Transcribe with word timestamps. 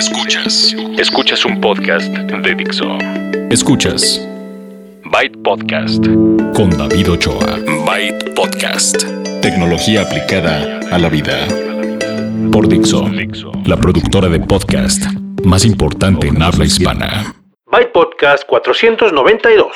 Escuchas. 0.00 0.74
Escuchas 0.96 1.44
un 1.44 1.60
podcast 1.60 2.08
de 2.08 2.54
Dixo. 2.54 2.86
Escuchas. 3.50 4.26
Byte 5.04 5.36
Podcast. 5.44 6.02
Con 6.54 6.70
David 6.70 7.10
Ochoa. 7.10 7.58
Byte 7.84 8.32
Podcast. 8.34 9.04
Tecnología 9.42 10.00
aplicada 10.00 10.80
a 10.90 10.98
la 10.98 11.10
vida. 11.10 11.46
Por 12.50 12.66
Dixo. 12.66 13.10
La 13.66 13.76
productora 13.76 14.30
de 14.30 14.40
podcast 14.40 15.04
más 15.44 15.66
importante 15.66 16.28
en 16.28 16.40
habla 16.40 16.64
hispana. 16.64 17.34
Byte 17.70 17.92
Podcast 17.92 18.44
492. 18.46 19.66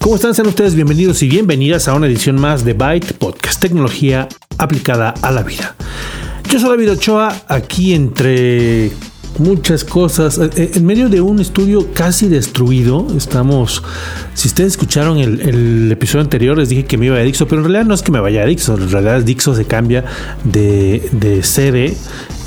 ¿Cómo 0.00 0.16
están? 0.16 0.34
Sean 0.34 0.48
ustedes 0.48 0.74
bienvenidos 0.74 1.22
y 1.22 1.28
bienvenidas 1.28 1.86
a 1.86 1.94
una 1.94 2.08
edición 2.08 2.40
más 2.40 2.64
de 2.64 2.72
Byte 2.72 3.12
Podcast, 3.12 3.62
tecnología 3.62 4.26
aplicada 4.58 5.14
a 5.22 5.30
la 5.30 5.44
vida. 5.44 5.76
Yo 6.50 6.58
soy 6.58 6.70
David 6.70 6.92
Ochoa, 6.92 7.42
aquí 7.46 7.92
entre 7.92 8.90
muchas 9.38 9.84
cosas, 9.84 10.38
eh, 10.38 10.48
eh, 10.56 10.70
en 10.76 10.86
medio 10.86 11.10
de 11.10 11.20
un 11.20 11.40
estudio 11.40 11.92
casi 11.92 12.26
destruido, 12.26 13.06
estamos, 13.14 13.82
si 14.32 14.48
ustedes 14.48 14.72
escucharon 14.72 15.18
el, 15.18 15.92
episodio 15.92 16.22
anterior, 16.22 16.56
les 16.56 16.70
dije 16.70 16.86
que 16.86 16.96
me 16.96 17.06
iba 17.06 17.16
a 17.16 17.20
Dixo, 17.20 17.46
pero 17.46 17.60
en 17.60 17.66
realidad 17.66 17.84
no 17.84 17.94
es 17.94 18.00
que 18.00 18.12
me 18.12 18.20
vaya 18.20 18.42
a 18.42 18.46
Dixo, 18.46 18.76
en 18.76 18.90
realidad 18.90 19.22
Dixo 19.22 19.54
se 19.54 19.66
cambia 19.66 20.06
de, 20.44 21.06
de 21.12 21.42
sede, 21.42 21.94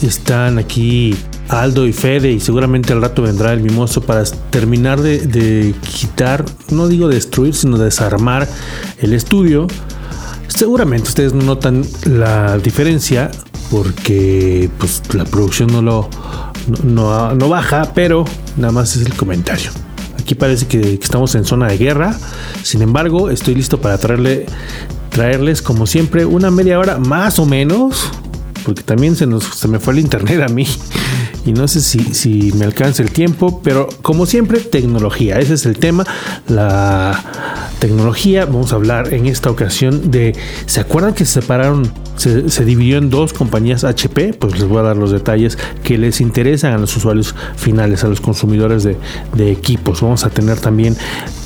están 0.02 0.58
aquí 0.58 1.16
Aldo 1.48 1.86
y 1.86 1.94
Fede 1.94 2.32
y 2.32 2.40
seguramente 2.40 2.94
al 2.94 3.04
rato 3.04 3.22
vendrá 3.22 3.54
el 3.54 3.62
mimoso 3.62 4.02
para 4.02 4.24
terminar 4.50 5.00
de, 5.00 5.20
de 5.20 5.76
quitar, 5.96 6.44
no 6.72 6.88
digo 6.88 7.08
destruir, 7.08 7.54
sino 7.54 7.78
desarmar 7.78 8.48
el 8.98 9.14
estudio. 9.14 9.68
Seguramente 10.48 11.08
ustedes 11.08 11.34
notan 11.34 11.86
la 12.06 12.58
diferencia 12.58 13.30
porque 13.72 14.70
pues 14.78 15.02
la 15.14 15.24
producción 15.24 15.72
no 15.72 15.82
lo 15.82 16.10
no, 16.84 17.50
baja, 17.50 17.92
pero 17.96 18.26
nada 18.58 18.72
más 18.72 18.96
es 18.96 19.06
el 19.06 19.16
comentario. 19.16 19.72
Aquí 20.20 20.36
parece 20.36 20.68
que, 20.68 21.00
estamos 21.02 21.34
en 21.34 21.46
zona 21.46 21.68
de 21.68 21.78
guerra. 21.78 22.16
Sin 22.62 22.82
embargo, 22.82 23.32
estoy 23.32 23.56
listo 23.56 23.82
para 23.82 23.98
traerle 23.98 24.46
traerles 25.10 25.62
como 25.62 25.88
siempre 25.88 26.26
una 26.26 26.52
media 26.52 26.80
hora 26.80 27.00
más 27.00 27.40
o 27.40 27.46
menos, 27.46 28.10
porque 28.64 28.84
también 28.84 29.16
se 29.16 29.26
nos 29.26 29.44
se 29.44 29.68
me 29.68 29.80
fue 29.80 29.94
el 29.94 30.00
internet 30.00 30.42
a 30.42 30.48
mí 30.48 30.68
y 31.46 31.54
no 31.54 31.68
sé 31.68 31.82
si, 31.82 32.00
si 32.14 32.52
me 32.54 32.66
alcanza 32.66 33.02
el 33.04 33.12
tiempo, 33.12 33.62
pero 33.64 33.90
como 34.02 34.26
siempre, 34.26 34.60
tecnología. 34.60 35.40
Ese 35.40 35.56
es 35.56 35.66
el 35.66 35.78
tema, 35.78 36.06
la 36.48 37.72
tecnología. 37.80 38.46
Vamos 38.46 38.74
a 38.74 38.76
hablar 38.76 39.14
en 39.14 39.26
esta 39.26 39.50
ocasión 39.50 40.12
de, 40.12 40.36
¿se 40.66 40.80
acuerdan 40.80 41.14
que 41.14 41.26
se 41.26 41.42
separaron, 41.42 41.92
se, 42.16 42.66
dividió 42.66 42.98
en 42.98 43.10
dos 43.10 43.34
compañías 43.34 43.84
HP? 43.84 44.34
Pues 44.34 44.60
les 44.60 44.68
voy 44.68 44.80
a 44.80 44.84
dar 44.84 44.98
los 44.98 45.12
detalles 45.12 45.58
que 45.84 45.98
les 45.98 46.22
interesan 46.22 46.74
a 46.74 46.78
los 46.78 46.96
usuarios 46.96 47.36
finales, 47.56 48.04
a 48.04 48.08
los 48.08 48.22
consumidores 48.22 48.84
de, 48.84 48.98
de 49.36 49.52
equipos. 49.52 50.02
Vamos 50.02 50.24
a 50.26 50.30
tener 50.30 50.60
también 50.60 50.96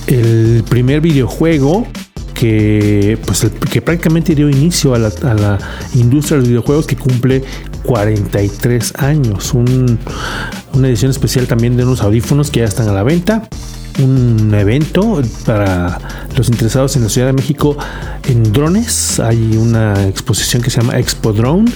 el 0.08 0.64
primer 0.68 1.02
videojuego 1.02 1.88
que, 2.36 3.18
pues, 3.26 3.48
que 3.72 3.82
prácticamente 3.82 4.36
dio 4.36 4.50
inicio 4.50 4.94
a 4.94 5.00
la, 5.00 5.58
industria 5.96 6.36
de 6.36 6.42
los 6.42 6.50
videojuegos 6.50 6.86
que 6.86 6.96
cumple 6.96 7.44
43 7.84 8.94
años. 8.98 9.54
una 9.54 10.88
edición 10.88 11.10
especial 11.10 11.48
también 11.48 11.78
de 11.78 11.84
unos 11.84 12.02
audífonos 12.02 12.52
que 12.52 12.60
ya 12.60 12.66
están 12.66 12.88
a 12.90 12.94
la 12.94 13.02
venta. 13.04 13.48
Un 13.98 14.54
evento 14.54 15.22
para 15.46 15.98
los 16.36 16.50
interesados 16.50 16.98
en 16.98 17.04
la 17.04 17.10
Ciudad 17.10 17.28
de 17.28 17.34
México 17.34 17.78
en 18.28 18.52
drones. 18.52 19.22
Hay 19.22 19.56
una 19.56 20.06
exposición 20.08 20.62
que 20.62 20.70
se 20.70 20.82
llama 20.82 21.00
Expo 21.00 21.32
Drone 21.32 21.72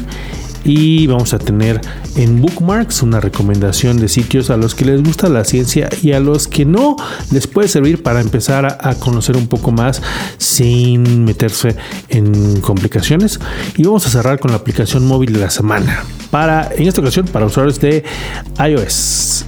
y 0.63 1.07
vamos 1.07 1.33
a 1.33 1.39
tener 1.39 1.81
en 2.15 2.41
Bookmarks 2.41 3.01
una 3.01 3.19
recomendación 3.19 3.97
de 3.97 4.07
sitios 4.07 4.49
a 4.49 4.57
los 4.57 4.75
que 4.75 4.85
les 4.85 5.03
gusta 5.03 5.29
la 5.29 5.43
ciencia 5.43 5.89
y 6.01 6.11
a 6.11 6.19
los 6.19 6.47
que 6.47 6.65
no 6.65 6.95
les 7.31 7.47
puede 7.47 7.67
servir 7.67 8.03
para 8.03 8.21
empezar 8.21 8.65
a, 8.65 8.95
conocer 8.95 9.37
un 9.37 9.47
poco 9.47 9.71
más 9.71 10.01
sin 10.37 11.23
meterse 11.23 11.75
en 12.09 12.59
complicaciones 12.61 13.39
y 13.77 13.83
vamos 13.83 14.05
a 14.07 14.09
cerrar 14.09 14.39
con 14.39 14.51
la 14.51 14.57
aplicación 14.57 15.07
móvil 15.07 15.33
de 15.33 15.39
la 15.39 15.49
semana 15.49 16.03
para 16.31 16.69
en 16.75 16.87
esta 16.87 17.01
ocasión 17.01 17.27
para 17.27 17.45
usuarios 17.45 17.79
de 17.79 18.03
iOS 18.59 19.45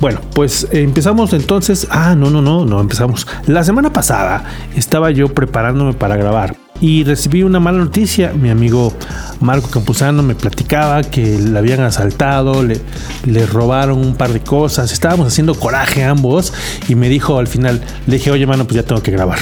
bueno, 0.00 0.20
pues 0.34 0.68
empezamos 0.72 1.32
entonces. 1.32 1.86
Ah, 1.90 2.14
no, 2.14 2.28
no, 2.28 2.42
no, 2.42 2.66
no 2.66 2.80
empezamos. 2.80 3.26
La 3.46 3.64
semana 3.64 3.92
pasada 3.92 4.44
estaba 4.76 5.10
yo 5.10 5.32
preparándome 5.32 5.94
para 5.94 6.16
grabar 6.16 6.56
y 6.80 7.04
recibí 7.04 7.42
una 7.42 7.60
mala 7.60 7.78
noticia. 7.78 8.32
Mi 8.32 8.50
amigo 8.50 8.92
Marco 9.40 9.68
Campuzano 9.68 10.22
me 10.22 10.34
platicaba 10.34 11.02
que 11.02 11.38
le 11.38 11.58
habían 11.58 11.80
asaltado, 11.80 12.62
le, 12.62 13.46
robaron 13.46 13.98
un 13.98 14.16
par 14.16 14.32
de 14.32 14.40
cosas. 14.40 14.92
Estábamos 14.92 15.28
haciendo 15.28 15.54
coraje 15.54 16.04
ambos 16.04 16.52
y 16.88 16.94
me 16.94 17.08
dijo 17.08 17.38
al 17.38 17.46
final, 17.46 17.82
le 18.06 18.16
dije, 18.16 18.30
oye, 18.30 18.46
mano, 18.46 18.64
pues 18.64 18.76
ya 18.76 18.82
tengo 18.82 19.02
que 19.02 19.10
grabar. 19.10 19.38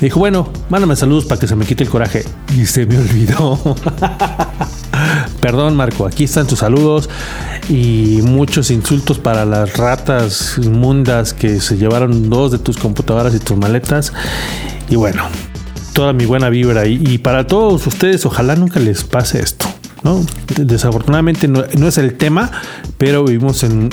Me 0.00 0.06
dijo, 0.06 0.20
bueno, 0.20 0.48
mándame 0.68 0.96
saludos 0.96 1.24
para 1.24 1.40
que 1.40 1.46
se 1.46 1.56
me 1.56 1.66
quite 1.66 1.84
el 1.84 1.90
coraje. 1.90 2.24
Y 2.56 2.66
se 2.66 2.86
me 2.86 2.98
olvidó. 2.98 3.76
Perdón, 5.40 5.76
Marco, 5.76 6.06
aquí 6.06 6.24
están 6.24 6.46
tus 6.46 6.60
saludos 6.60 7.08
y 7.68 8.20
muchos 8.22 8.70
insultos 8.70 9.18
para 9.18 9.44
las 9.44 9.76
ratas 9.76 10.56
inmundas 10.58 11.32
que 11.32 11.60
se 11.60 11.76
llevaron 11.76 12.28
dos 12.28 12.52
de 12.52 12.58
tus 12.58 12.76
computadoras 12.76 13.34
y 13.34 13.38
tus 13.38 13.56
maletas. 13.56 14.12
Y 14.88 14.96
bueno, 14.96 15.24
toda 16.00 16.14
mi 16.14 16.24
buena 16.24 16.48
vibra. 16.48 16.86
Y, 16.86 17.18
para 17.18 17.46
todos 17.46 17.86
ustedes, 17.86 18.24
ojalá 18.24 18.56
nunca 18.56 18.80
les 18.80 19.04
pase 19.04 19.38
esto. 19.42 19.66
¿no? 20.02 20.24
Desafortunadamente 20.56 21.46
no, 21.46 21.62
es 21.62 21.98
el 21.98 22.14
tema, 22.14 22.50
pero 22.96 23.22
vivimos 23.22 23.64
en, 23.64 23.90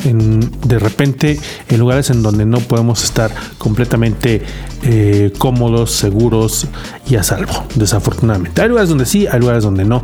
de 0.65 0.79
repente 0.79 1.37
en 1.67 1.79
lugares 1.81 2.09
en 2.09 2.23
donde 2.23 2.45
no 2.45 2.61
podemos 2.61 3.03
estar 3.03 3.29
completamente 3.57 4.41
eh, 4.83 5.33
cómodos, 5.37 5.91
seguros 5.91 6.67
y 7.09 7.17
a 7.17 7.23
salvo. 7.23 7.65
Desafortunadamente. 7.75 8.61
Hay 8.61 8.69
lugares 8.69 8.87
donde 8.87 9.05
sí, 9.05 9.27
hay 9.27 9.41
lugares 9.41 9.63
donde 9.63 9.83
no. 9.83 10.01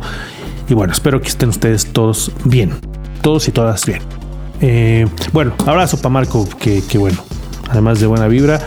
Y 0.68 0.74
bueno, 0.74 0.92
espero 0.92 1.22
que 1.22 1.28
estén 1.28 1.48
ustedes 1.48 1.86
todos 1.86 2.32
bien. 2.44 2.74
Todos 3.22 3.48
y 3.48 3.52
todas 3.52 3.86
bien. 3.86 4.02
Eh, 4.60 5.06
bueno, 5.32 5.54
abrazo 5.64 5.96
para 5.96 6.10
Marco, 6.10 6.46
que, 6.60 6.82
que 6.86 6.98
bueno, 6.98 7.24
además 7.70 7.98
de 7.98 8.08
buena 8.08 8.28
vibra 8.28 8.60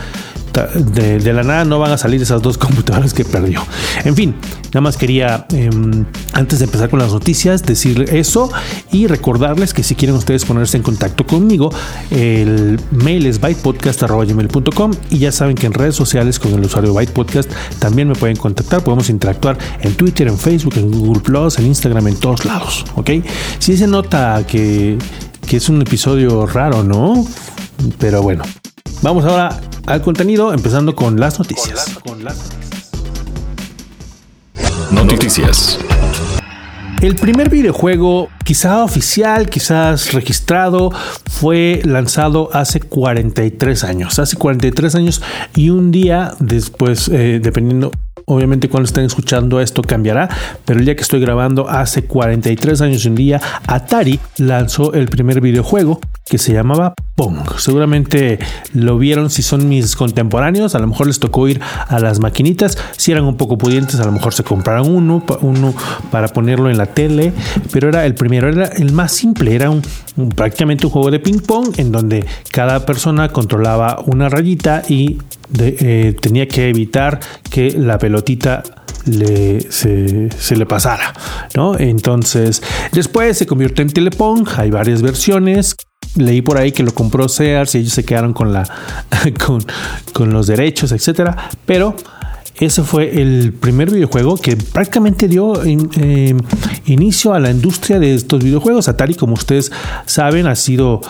de, 0.66 1.34
la 1.34 1.44
nada 1.44 1.66
no 1.66 1.80
van 1.80 1.92
a 1.92 1.98
salir 1.98 2.22
esas 2.22 2.42
dos 2.42 2.58
computadoras 2.58 3.14
que 3.14 3.26
perdió. 3.26 3.64
En 4.04 4.16
fin, 4.16 4.36
nada 4.68 4.82
más 4.82 4.98
quería, 4.98 5.46
em, 5.52 6.06
antes 6.34 6.60
de 6.60 6.66
empezar 6.66 6.90
con 6.90 7.00
las 7.00 7.12
noticias, 7.12 7.64
decir 7.64 8.06
eso 8.12 8.50
y 8.92 9.08
recordarles 9.08 9.74
que 9.74 9.84
si 9.84 9.96
quieren 9.96 10.16
ustedes 10.16 10.46
ponerse 10.46 10.78
en 10.78 10.84
contacto 10.84 11.26
conmigo, 11.26 11.72
el 12.12 12.80
mail 12.92 13.26
es 13.26 13.40
bytepodcast.com 13.40 14.92
y 15.10 15.18
ya 15.20 15.32
saben 15.32 15.56
que 15.56 15.68
en 15.68 15.74
redes 15.74 15.96
sociales 15.96 16.40
con 16.40 16.54
el 16.54 16.64
usuario 16.66 16.94
bytepodcast 16.94 17.52
también 17.80 18.08
me 18.08 18.16
pueden 18.16 18.38
contactar. 18.38 18.84
Podemos 18.84 19.10
interactuar 19.10 19.58
en 19.82 19.94
Twitter, 19.96 20.28
en 20.28 20.38
Facebook, 20.38 20.74
en 20.78 20.92
Google 20.92 21.22
Plus, 21.22 21.60
en 21.60 21.68
Instagram, 21.68 22.08
en 22.08 22.16
todos 22.18 22.46
lados. 22.46 22.86
Ok, 22.96 23.12
si 23.60 23.78
se 23.78 23.88
nota 23.88 24.46
que, 24.48 24.98
que 25.48 25.58
es 25.58 25.70
un 25.70 25.82
episodio 25.82 26.46
raro, 26.46 26.84
¿no? 26.84 27.26
Pero 28.00 28.22
bueno, 28.22 28.44
vamos 29.02 29.26
ahora 29.26 29.60
al 29.86 30.02
contenido, 30.02 30.54
empezando 30.54 30.96
con 30.96 31.20
las 31.20 31.40
noticias. 31.40 31.98
Noticias. 34.92 35.80
El 37.02 37.16
primer 37.16 37.50
videojuego, 37.50 38.30
quizá 38.44 38.84
oficial, 38.84 39.50
quizás 39.50 40.14
registrado, 40.14 40.92
fue 41.30 41.82
lanzado 41.84 42.50
hace 42.54 42.80
43 42.80 43.84
años. 43.84 44.18
Hace 44.18 44.36
43 44.36 44.96
años 44.96 45.22
y 45.56 45.70
un 45.70 45.92
día 45.92 46.34
después, 46.40 47.08
eh, 47.10 47.40
dependiendo 47.42 47.92
Obviamente 48.30 48.68
cuando 48.68 48.88
estén 48.88 49.06
escuchando 49.06 49.62
esto 49.62 49.82
cambiará, 49.82 50.28
pero 50.66 50.80
el 50.80 50.86
día 50.86 50.98
que 50.98 51.02
estoy 51.02 51.22
grabando 51.22 51.70
hace 51.70 52.04
43 52.04 52.82
años 52.82 53.06
y 53.06 53.08
un 53.08 53.16
día, 53.16 53.40
Atari 53.66 54.20
lanzó 54.36 54.92
el 54.92 55.08
primer 55.08 55.40
videojuego 55.40 56.02
que 56.26 56.38
se 56.38 56.52
llamaba 56.52 56.94
Pong. 57.18 57.40
Seguramente 57.58 58.38
lo 58.74 59.00
vieron 59.00 59.32
si 59.32 59.42
son 59.42 59.68
mis 59.68 59.96
contemporáneos, 59.96 60.76
a 60.76 60.80
lo 60.80 60.86
mejor 60.86 61.08
les 61.08 61.20
tocó 61.20 61.48
ir 61.48 61.60
a 61.88 62.00
las 62.00 62.20
maquinitas, 62.20 62.78
si 62.96 63.12
eran 63.12 63.26
un 63.26 63.38
poco 63.38 63.58
pudientes, 63.58 64.00
a 64.00 64.06
lo 64.06 64.12
mejor 64.12 64.36
se 64.36 64.44
compraron 64.44 64.88
uno, 64.88 65.24
uno 65.42 65.74
para 66.12 66.28
ponerlo 66.28 66.70
en 66.70 66.78
la 66.78 66.86
tele, 66.86 67.34
pero 67.72 67.90
era 67.90 68.06
el 68.06 68.14
primero, 68.14 68.50
era 68.50 68.68
el 68.68 68.94
más 68.94 69.14
simple, 69.14 69.56
era 69.56 69.72
un, 69.72 69.82
prácticamente 70.36 70.86
un 70.86 70.92
juego 70.92 71.10
de 71.10 71.20
ping 71.20 71.40
pong 71.40 71.74
en 71.78 71.92
donde 71.92 72.24
cada 72.52 72.86
persona 72.86 73.30
controlaba 73.30 74.04
una 74.06 74.30
rayita 74.30 74.84
y 74.88 75.18
eh, 75.58 76.16
tenía 76.22 76.48
que 76.48 76.70
evitar 76.70 77.20
que 77.50 77.72
la 77.72 77.98
pelotita 77.98 78.62
le, 79.06 79.72
se, 79.72 80.56
le 80.56 80.66
pasara, 80.68 81.14
¿no? 81.56 81.80
Entonces, 81.80 82.62
después 82.92 83.40
se 83.40 83.48
convirtió 83.48 83.82
en 83.82 83.90
Telepong, 83.90 84.48
hay 84.58 84.70
varias 84.70 85.02
versiones. 85.02 85.76
Leí 86.18 86.42
por 86.42 86.58
ahí 86.58 86.72
que 86.72 86.84
lo 86.84 86.94
compró 86.94 87.30
Sears 87.30 87.76
y 87.76 87.80
ellos 87.80 87.94
se 87.94 88.04
quedaron 88.04 88.34
con, 88.34 88.52
la, 88.52 88.64
con, 89.46 89.64
con 90.14 90.34
los 90.34 90.48
derechos, 90.48 90.92
etcétera. 90.92 91.50
Pero 91.66 91.96
Ese 92.60 92.82
fue 92.82 93.22
el 93.22 93.54
primer 93.54 93.92
videojuego 93.92 94.36
que 94.36 94.58
prácticamente 94.58 95.28
dio 95.28 95.64
eh, 95.64 96.36
inicio 96.86 97.34
a 97.36 97.40
la 97.40 97.52
industria 97.52 98.00
de 98.00 98.16
estos 98.16 98.44
videojuegos. 98.44 98.88
Atari, 98.88 99.14
como 99.14 99.34
ustedes 99.34 99.72
saben, 100.08 100.48
ha 100.48 100.56
sido, 100.56 101.02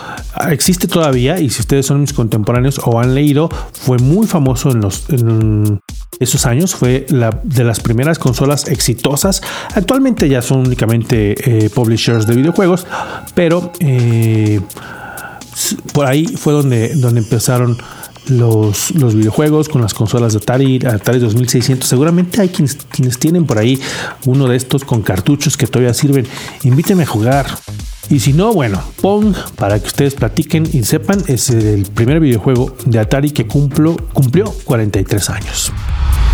existe 0.50 0.86
todavía 0.88 1.40
y 1.40 1.48
si 1.48 1.60
ustedes 1.60 1.86
son 1.86 2.02
mis 2.02 2.12
contemporáneos 2.12 2.78
o 2.84 3.00
han 3.00 3.14
leído, 3.14 3.48
fue 3.72 3.96
muy 3.98 4.26
famoso 4.26 4.70
en 4.70 4.80
los 4.82 5.06
esos 6.20 6.44
años. 6.44 6.74
Fue 6.74 7.06
la 7.08 7.40
de 7.42 7.64
las 7.64 7.80
primeras 7.80 8.18
consolas 8.18 8.68
exitosas. 8.68 9.40
Actualmente 9.74 10.28
ya 10.28 10.42
son 10.42 10.66
únicamente 10.66 11.64
eh, 11.64 11.70
publishers 11.70 12.26
de 12.26 12.34
videojuegos, 12.34 12.86
pero 13.34 13.72
eh, 13.80 14.60
por 15.92 16.06
ahí 16.06 16.26
fue 16.26 16.52
donde, 16.52 16.94
donde 16.94 17.20
empezaron 17.20 17.78
los, 18.28 18.90
los 18.92 19.14
videojuegos 19.14 19.68
con 19.68 19.80
las 19.80 19.94
consolas 19.94 20.32
de 20.32 20.38
Atari, 20.38 20.80
Atari 20.84 21.18
2600. 21.18 21.88
Seguramente 21.88 22.40
hay 22.40 22.48
quienes, 22.48 22.76
quienes 22.76 23.18
tienen 23.18 23.46
por 23.46 23.58
ahí 23.58 23.80
uno 24.26 24.48
de 24.48 24.56
estos 24.56 24.84
con 24.84 25.02
cartuchos 25.02 25.56
que 25.56 25.66
todavía 25.66 25.94
sirven. 25.94 26.26
Invíteme 26.64 27.04
a 27.04 27.06
jugar. 27.06 27.46
Y 28.10 28.20
si 28.20 28.32
no, 28.32 28.52
bueno, 28.52 28.82
Pong, 29.02 29.34
para 29.56 29.78
que 29.78 29.86
ustedes 29.86 30.14
platiquen 30.14 30.68
y 30.72 30.82
sepan, 30.84 31.22
es 31.26 31.50
el 31.50 31.82
primer 31.82 32.20
videojuego 32.20 32.74
de 32.86 32.98
Atari 32.98 33.30
que 33.30 33.46
cumplió 33.46 33.96
43 34.64 35.30
años. 35.30 35.72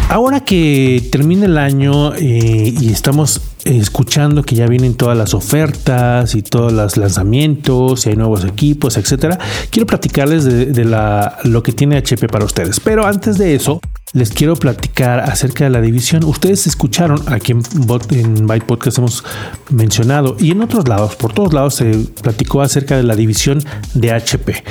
Ahora 0.08 0.40
que 0.40 1.08
termina 1.10 1.46
el 1.46 1.58
año 1.58 2.14
eh, 2.14 2.74
y 2.78 2.92
estamos 2.92 3.40
escuchando 3.64 4.42
que 4.42 4.54
ya 4.54 4.66
vienen 4.66 4.94
todas 4.94 5.16
las 5.16 5.32
ofertas 5.34 6.34
y 6.34 6.42
todos 6.42 6.72
los 6.72 6.96
lanzamientos 6.96 8.06
y 8.06 8.10
hay 8.10 8.16
nuevos 8.16 8.44
equipos, 8.44 8.96
etcétera, 8.96 9.38
quiero 9.70 9.86
platicarles 9.86 10.44
de, 10.44 10.84
lo 11.44 11.62
que 11.62 11.72
tiene 11.72 11.96
HP 11.96 12.28
para 12.28 12.44
ustedes. 12.44 12.78
Pero 12.80 13.06
antes 13.06 13.38
de 13.38 13.54
eso, 13.54 13.80
les 14.14 14.30
quiero 14.30 14.54
platicar 14.54 15.20
acerca 15.20 15.64
de 15.64 15.70
la 15.70 15.80
división. 15.80 16.24
Ustedes 16.24 16.66
escucharon 16.68 17.20
aquí 17.26 17.52
en, 17.52 17.62
en 18.10 18.46
Byte 18.46 18.64
Podcast 18.64 18.98
hemos 18.98 19.24
mencionado 19.70 20.36
y 20.38 20.52
en 20.52 20.62
otros 20.62 20.88
lados, 20.88 21.16
por 21.16 21.32
todos 21.32 21.52
lados 21.52 21.74
se 21.74 22.06
platicó 22.22 22.62
acerca 22.62 22.96
de 22.96 23.02
la 23.02 23.16
división 23.16 23.62
de 23.94 24.12
HP. 24.12 24.62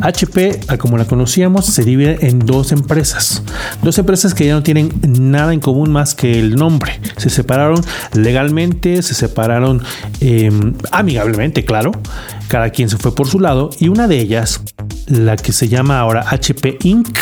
HP, 0.00 0.60
como 0.78 0.96
la 0.96 1.04
conocíamos, 1.04 1.66
se 1.66 1.82
divide 1.82 2.28
en 2.28 2.38
dos 2.38 2.70
empresas. 2.70 3.42
Dos 3.82 3.98
empresas 3.98 4.34
que 4.34 4.46
ya 4.46 4.54
no 4.54 4.62
tienen 4.62 4.92
nada 5.02 5.52
en 5.52 5.58
común 5.58 5.90
más 5.90 6.14
que 6.14 6.38
el 6.38 6.54
nombre. 6.54 7.00
Se 7.16 7.28
separaron 7.28 7.80
legalmente, 8.14 9.02
se 9.02 9.14
separaron 9.14 9.82
em, 10.20 10.74
amigablemente, 10.92 11.64
claro. 11.64 11.90
Cada 12.46 12.70
quien 12.70 12.88
se 12.88 12.98
fue 12.98 13.14
por 13.14 13.26
su 13.26 13.40
lado 13.40 13.70
y 13.80 13.88
una 13.88 14.06
de 14.06 14.20
ellas, 14.20 14.62
la 15.06 15.36
que 15.36 15.52
se 15.52 15.68
llama 15.68 15.98
ahora 15.98 16.24
HP 16.28 16.78
Inc., 16.84 17.18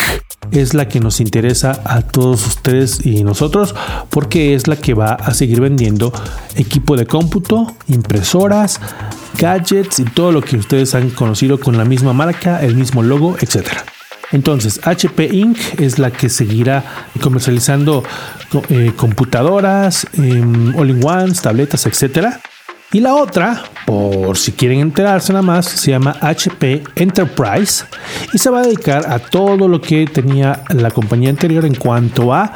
es 0.52 0.74
la 0.74 0.88
que 0.88 1.00
nos 1.00 1.20
interesa 1.20 1.69
a 1.72 2.02
todos 2.02 2.46
ustedes 2.46 3.04
y 3.04 3.24
nosotros 3.24 3.74
porque 4.10 4.54
es 4.54 4.68
la 4.68 4.76
que 4.76 4.94
va 4.94 5.14
a 5.14 5.34
seguir 5.34 5.60
vendiendo 5.60 6.12
equipo 6.56 6.96
de 6.96 7.06
cómputo, 7.06 7.74
impresoras, 7.88 8.80
gadgets 9.38 9.98
y 9.98 10.04
todo 10.04 10.32
lo 10.32 10.42
que 10.42 10.56
ustedes 10.56 10.94
han 10.94 11.10
conocido 11.10 11.58
con 11.60 11.76
la 11.76 11.84
misma 11.84 12.12
marca, 12.12 12.62
el 12.62 12.76
mismo 12.76 13.02
logo, 13.02 13.36
etc. 13.40 13.68
Entonces, 14.32 14.80
HP 14.84 15.28
Inc. 15.32 15.58
es 15.78 15.98
la 15.98 16.10
que 16.10 16.28
seguirá 16.28 16.84
comercializando 17.20 18.04
eh, 18.68 18.92
computadoras, 18.96 20.06
em, 20.14 20.74
all-in-ones, 20.76 21.42
tabletas, 21.42 21.86
etcétera 21.86 22.40
y 22.92 23.00
la 23.00 23.14
otra, 23.14 23.62
por 23.86 24.36
si 24.36 24.52
quieren 24.52 24.80
enterarse 24.80 25.32
nada 25.32 25.42
más, 25.42 25.66
se 25.66 25.92
llama 25.92 26.16
HP 26.20 26.82
Enterprise 26.96 27.84
y 28.32 28.38
se 28.38 28.50
va 28.50 28.60
a 28.60 28.62
dedicar 28.62 29.08
a 29.08 29.20
todo 29.20 29.68
lo 29.68 29.80
que 29.80 30.06
tenía 30.06 30.64
la 30.70 30.90
compañía 30.90 31.30
anterior 31.30 31.64
en 31.64 31.76
cuanto 31.76 32.34
a 32.34 32.52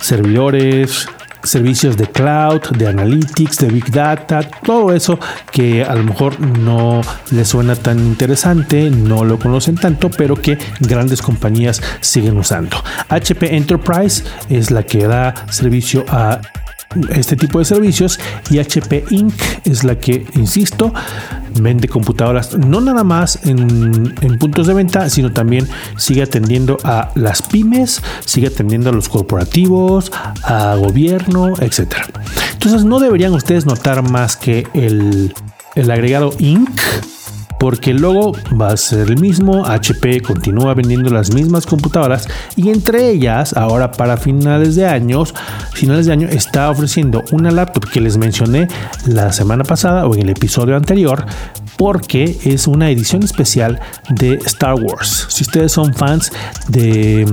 servidores, 0.00 1.08
servicios 1.46 1.96
de 1.96 2.06
cloud, 2.08 2.62
de 2.76 2.88
analytics, 2.88 3.58
de 3.58 3.68
big 3.68 3.90
data, 3.90 4.42
todo 4.42 4.92
eso 4.92 5.18
que 5.52 5.84
a 5.84 5.94
lo 5.94 6.02
mejor 6.02 6.40
no 6.40 7.00
les 7.30 7.48
suena 7.48 7.76
tan 7.76 8.00
interesante, 8.00 8.90
no 8.90 9.24
lo 9.24 9.38
conocen 9.38 9.76
tanto, 9.76 10.10
pero 10.10 10.34
que 10.34 10.58
grandes 10.80 11.22
compañías 11.22 11.80
siguen 12.00 12.36
usando. 12.36 12.76
HP 13.08 13.54
Enterprise 13.54 14.24
es 14.48 14.70
la 14.70 14.82
que 14.82 15.06
da 15.06 15.46
servicio 15.50 16.04
a 16.08 16.40
este 17.10 17.36
tipo 17.36 17.58
de 17.58 17.64
servicios 17.64 18.18
y 18.50 18.58
HP 18.58 19.04
Inc. 19.10 19.34
es 19.64 19.84
la 19.84 19.98
que, 19.98 20.26
insisto, 20.34 20.92
vende 21.60 21.88
computadoras 21.88 22.56
no 22.56 22.80
nada 22.80 23.04
más 23.04 23.40
en, 23.44 24.14
puntos 24.38 24.66
de 24.66 24.74
venta, 24.74 25.08
sino 25.10 25.32
también 25.32 25.68
sigue 25.96 26.22
atendiendo 26.22 26.78
a 26.84 27.10
las 27.14 27.42
pymes, 27.42 28.02
sigue 28.24 28.48
atendiendo 28.48 28.90
a 28.90 28.92
los 28.92 29.08
corporativos, 29.08 30.12
a 30.42 30.74
gobierno, 30.76 31.54
etcétera. 31.60 32.06
Entonces 32.52 32.84
no 32.84 32.98
deberían 32.98 33.32
ustedes 33.34 33.66
notar 33.66 34.02
más 34.02 34.36
que 34.36 34.66
el, 34.74 35.34
el 35.74 35.90
agregado 35.90 36.32
Inc 36.38 36.80
porque 37.58 37.90
el 37.90 37.98
logo 37.98 38.32
va 38.60 38.68
a 38.68 38.76
ser 38.76 39.10
el 39.10 39.20
mismo, 39.20 39.64
HP 39.66 40.20
continúa 40.22 40.74
vendiendo 40.74 41.10
las 41.10 41.32
mismas 41.32 41.66
computadoras 41.66 42.28
y 42.56 42.70
entre 42.70 43.10
ellas, 43.10 43.54
ahora 43.54 43.92
para 43.92 44.16
finales 44.16 44.76
de 44.76 44.86
años, 44.86 45.34
finales 45.72 46.06
de 46.06 46.12
año 46.12 46.28
está 46.28 46.70
ofreciendo 46.70 47.24
una 47.32 47.50
laptop 47.50 47.88
que 47.88 48.00
les 48.00 48.16
mencioné 48.16 48.68
la 49.06 49.32
semana 49.32 49.64
pasada 49.64 50.06
o 50.06 50.14
en 50.14 50.22
el 50.22 50.30
episodio 50.30 50.76
anterior 50.76 51.24
porque 51.76 52.38
es 52.44 52.66
una 52.66 52.90
edición 52.90 53.22
especial 53.22 53.80
de 54.10 54.34
Star 54.46 54.74
Wars. 54.74 55.26
Si 55.28 55.44
ustedes 55.44 55.72
son 55.72 55.94
fans 55.94 56.32
de 56.68 57.26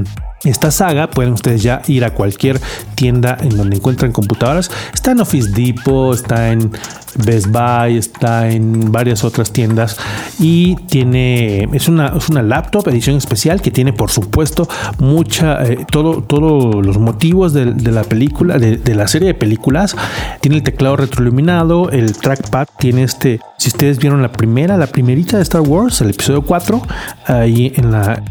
esta 0.43 0.71
saga 0.71 1.09
pueden 1.09 1.33
ustedes 1.33 1.63
ya 1.63 1.81
ir 1.87 2.03
a 2.03 2.13
cualquier 2.13 2.59
tienda 2.95 3.37
en 3.39 3.55
donde 3.55 3.77
encuentran 3.77 4.11
computadoras. 4.11 4.69
Está 4.93 5.11
en 5.11 5.21
Office 5.21 5.51
Depot, 5.51 6.13
está 6.15 6.51
en 6.51 6.71
Best 7.25 7.47
Buy, 7.47 7.97
está 7.97 8.49
en 8.49 8.91
varias 8.91 9.23
otras 9.23 9.51
tiendas. 9.51 9.97
Y 10.39 10.75
tiene 10.87 11.69
es 11.73 11.87
una, 11.87 12.13
es 12.17 12.29
una 12.29 12.41
laptop 12.41 12.87
edición 12.87 13.17
especial 13.17 13.61
que 13.61 13.71
tiene 13.71 13.93
por 13.93 14.09
supuesto 14.09 14.67
mucha 14.99 15.63
eh, 15.63 15.85
todo 15.89 16.21
todos 16.23 16.85
los 16.85 16.97
motivos 16.97 17.53
de, 17.53 17.65
la 17.91 18.03
película 18.03 18.57
de, 18.57 18.95
la 18.95 19.07
serie 19.07 19.29
de 19.29 19.33
películas. 19.33 19.95
Tiene 20.41 20.57
el 20.57 20.63
teclado 20.63 20.95
retroiluminado 20.97 21.89
el 21.89 22.17
trackpad 22.17 22.67
tiene 22.79 23.03
este 23.03 23.39
si 23.63 23.69
ustedes 23.69 23.97
vieron 23.97 24.21
la 24.21 24.29
primera, 24.29 24.75
la 24.75 24.87
primerita 24.87 25.37
de 25.37 25.43
Star 25.43 25.61
Wars, 25.61 26.01
el 26.01 26.09
episodio 26.09 26.41
4, 26.41 26.81
ahí 27.27 27.71
en 27.77 27.93
la, 27.93 28.21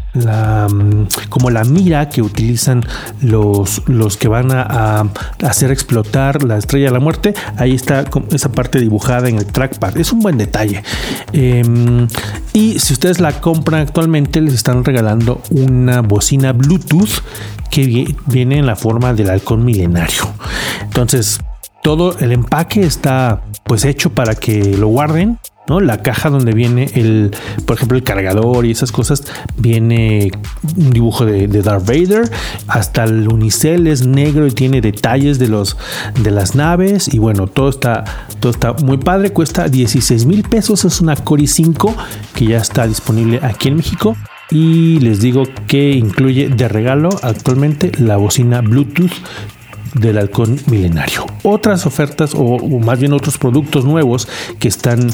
mm, 0.71 1.07
como 1.29 1.49
la 1.49 1.63
mira 1.63 2.07
que 2.07 2.21
utilizan 2.21 2.83
los, 3.19 3.81
los 3.87 4.15
que 4.15 4.27
van 4.27 4.51
a, 4.51 5.09
hacer 5.41 5.71
explotar 5.71 6.43
la 6.43 6.59
estrella 6.59 6.85
de 6.85 6.91
la 6.91 6.99
muerte, 6.99 7.33
ahí 7.57 7.73
está 7.73 8.03
esa 8.29 8.51
parte 8.51 8.72
dibujada 8.79 9.29
en 9.29 9.37
el 9.37 9.45
trackpad. 9.45 9.97
Es 9.97 10.11
un 10.13 10.19
buen 10.19 10.37
detalle. 10.37 10.83
Em, 11.31 12.07
y 12.53 12.79
si 12.79 12.93
ustedes 12.93 13.19
la 13.19 13.39
compran 13.41 13.81
actualmente, 13.81 14.41
les 14.41 14.53
están 14.53 14.83
regalando 14.83 15.41
una 15.49 16.01
bocina 16.01 16.53
Bluetooth 16.53 17.21
que 17.69 18.15
viene 18.27 18.59
en 18.59 18.65
la 18.65 18.75
forma 18.75 19.13
del 19.13 19.29
halcón 19.29 19.65
milenario. 19.65 20.23
Entonces, 20.81 21.39
todo 21.81 22.17
el 22.19 22.31
empaque 22.31 22.81
está 22.81 23.41
pues 23.63 23.85
hecho 23.85 24.11
para 24.11 24.35
que 24.35 24.77
lo 24.77 24.87
guarden. 24.87 25.39
¿No? 25.67 25.79
La 25.79 26.01
caja 26.01 26.29
donde 26.29 26.53
viene 26.53 26.89
el, 26.95 27.31
por 27.65 27.77
ejemplo, 27.77 27.97
el 27.97 28.03
cargador 28.03 28.65
y 28.65 28.71
esas 28.71 28.91
cosas, 28.91 29.23
viene 29.57 30.31
un 30.77 30.91
dibujo 30.91 31.25
de, 31.25 31.47
Darth 31.47 31.85
Vader. 31.85 32.29
Hasta 32.67 33.05
el 33.05 33.27
unicel 33.27 33.87
es 33.87 34.05
negro 34.05 34.47
y 34.47 34.51
tiene 34.51 34.81
detalles 34.81 35.39
de 35.39 35.47
los 35.47 35.77
de 36.21 36.31
las 36.31 36.55
naves. 36.55 37.13
Y 37.13 37.19
bueno, 37.19 37.47
todo 37.47 37.69
está, 37.69 38.03
todo 38.39 38.51
está 38.51 38.73
muy 38.73 38.97
padre. 38.97 39.31
Cuesta 39.31 39.67
16 39.67 40.25
mil 40.25 40.43
pesos. 40.43 40.85
Es 40.85 41.01
una 41.01 41.15
Core 41.15 41.47
5 41.47 41.95
que 42.35 42.45
ya 42.47 42.57
está 42.57 42.87
disponible 42.87 43.39
aquí 43.41 43.69
en 43.69 43.77
México. 43.77 44.15
Y 44.51 44.99
les 44.99 45.21
digo 45.21 45.43
que 45.67 45.91
incluye 45.91 46.49
de 46.49 46.67
regalo 46.67 47.09
actualmente 47.23 47.91
la 47.97 48.17
bocina 48.17 48.61
Bluetooth 48.61 49.11
del 49.93 50.17
halcón 50.17 50.59
milenario. 50.67 51.25
Otras 51.43 51.85
ofertas 51.85 52.33
o, 52.35 52.57
más 52.79 52.99
bien 52.99 53.13
otros 53.13 53.37
productos 53.37 53.85
nuevos 53.85 54.27
que 54.59 54.67
están 54.67 55.09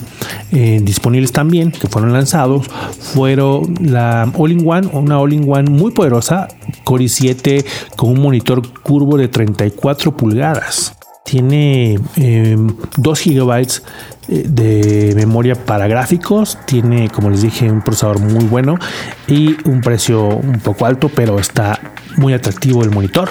eh, 0.52 0.80
disponibles 0.82 1.32
también, 1.32 1.72
que 1.72 1.88
fueron 1.88 2.14
lanzados, 2.14 2.68
fueron 2.68 3.76
la 3.82 4.32
All-in-One, 4.36 4.88
una 4.94 5.20
All-in-One 5.20 5.70
muy 5.70 5.92
poderosa, 5.92 6.48
Core 6.84 7.06
i7 7.06 7.66
con 7.96 8.12
un 8.12 8.22
monitor 8.22 8.62
curvo 8.82 9.18
de 9.18 9.28
34 9.28 10.16
pulgadas. 10.16 10.96
Tiene 11.24 12.00
2 12.00 12.18
em, 12.18 12.70
eh, 14.30 14.44
de 14.48 15.14
memoria 15.16 15.54
para 15.54 15.88
gráficos. 15.88 16.58
Tiene, 16.66 17.10
como 17.10 17.30
les 17.30 17.44
dije, 17.44 17.70
un 17.70 17.82
procesador 17.82 18.20
muy 18.20 18.46
bueno 18.46 18.78
y 19.28 19.56
un 19.68 19.82
precio 19.82 20.28
un 20.28 20.60
poco 20.60 20.88
alto, 20.88 21.12
pero 21.14 21.38
está 21.38 21.80
muy 22.18 22.34
atractivo 22.34 22.84
el 22.84 22.90
monitor. 22.90 23.30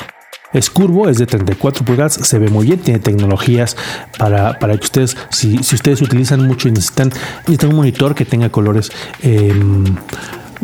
Es 0.59 0.71
curvo, 0.71 1.09
es 1.09 1.19
de 1.19 1.27
34 1.27 1.85
pulgadas, 1.85 2.15
se 2.15 2.39
ve 2.41 2.49
muy 2.49 2.67
bien, 2.67 2.81
tiene 2.81 2.99
tecnologías 2.99 3.77
para, 4.19 4.59
para 4.59 4.77
que 4.77 4.85
ustedes, 4.85 5.17
si, 5.31 5.57
ustedes 5.61 6.03
utilizan 6.03 6.45
mucho 6.45 6.67
y 6.67 6.73
necesitan, 6.73 7.11
necesitan 7.43 7.71
un 7.71 7.77
monitor 7.77 8.17
que 8.17 8.25
tenga 8.25 8.51
colores 8.51 8.91
em, 9.23 9.85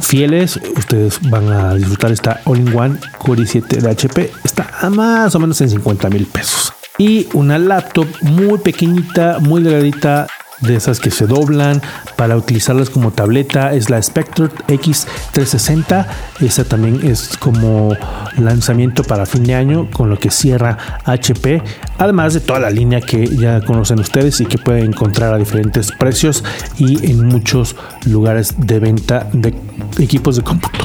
fieles, 0.00 0.58
ustedes 0.76 1.20
van 1.30 1.48
a 1.48 1.74
disfrutar 1.76 2.10
esta 2.10 2.40
All-in-One 2.44 2.98
Core 3.18 3.42
i7 3.42 3.68
de 3.68 3.88
HP. 3.88 4.32
Está 4.42 4.68
a 4.80 4.90
más 4.90 5.32
o 5.36 5.38
menos 5.38 5.60
en 5.60 5.70
50 5.70 6.10
mil 6.10 6.26
pesos. 6.26 6.72
Y 6.98 7.28
una 7.32 7.56
laptop 7.56 8.08
muy 8.22 8.58
pequeñita, 8.58 9.38
muy 9.38 9.62
delgadita, 9.62 10.26
de 10.64 10.76
esas 10.76 11.00
que 11.00 11.10
se 11.10 11.26
doblan. 11.26 11.80
Para 12.16 12.36
utilizarlas 12.36 12.90
como 12.90 13.10
tableta 13.10 13.72
es 13.74 13.90
la 13.90 14.02
Spectre 14.02 14.48
X360 14.68 16.06
esa 16.40 16.64
también 16.64 17.00
es 17.04 17.36
como 17.38 17.96
lanzamiento 18.36 19.02
para 19.04 19.26
fin 19.26 19.44
de 19.44 19.54
año 19.54 19.88
con 19.92 20.10
lo 20.10 20.18
que 20.18 20.30
cierra 20.30 20.76
HP 21.04 21.62
además 21.98 22.34
de 22.34 22.40
toda 22.40 22.58
la 22.60 22.70
línea 22.70 23.00
que 23.00 23.26
ya 23.26 23.60
conocen 23.60 24.00
ustedes 24.00 24.40
y 24.40 24.46
que 24.46 24.58
pueden 24.58 24.86
encontrar 24.86 25.32
a 25.32 25.38
diferentes 25.38 25.92
precios 25.92 26.44
y 26.76 27.10
en 27.10 27.26
muchos 27.26 27.76
lugares 28.04 28.54
de 28.58 28.80
venta 28.80 29.28
de 29.32 29.54
equipos 29.98 30.36
de 30.36 30.42
cómputo. 30.42 30.84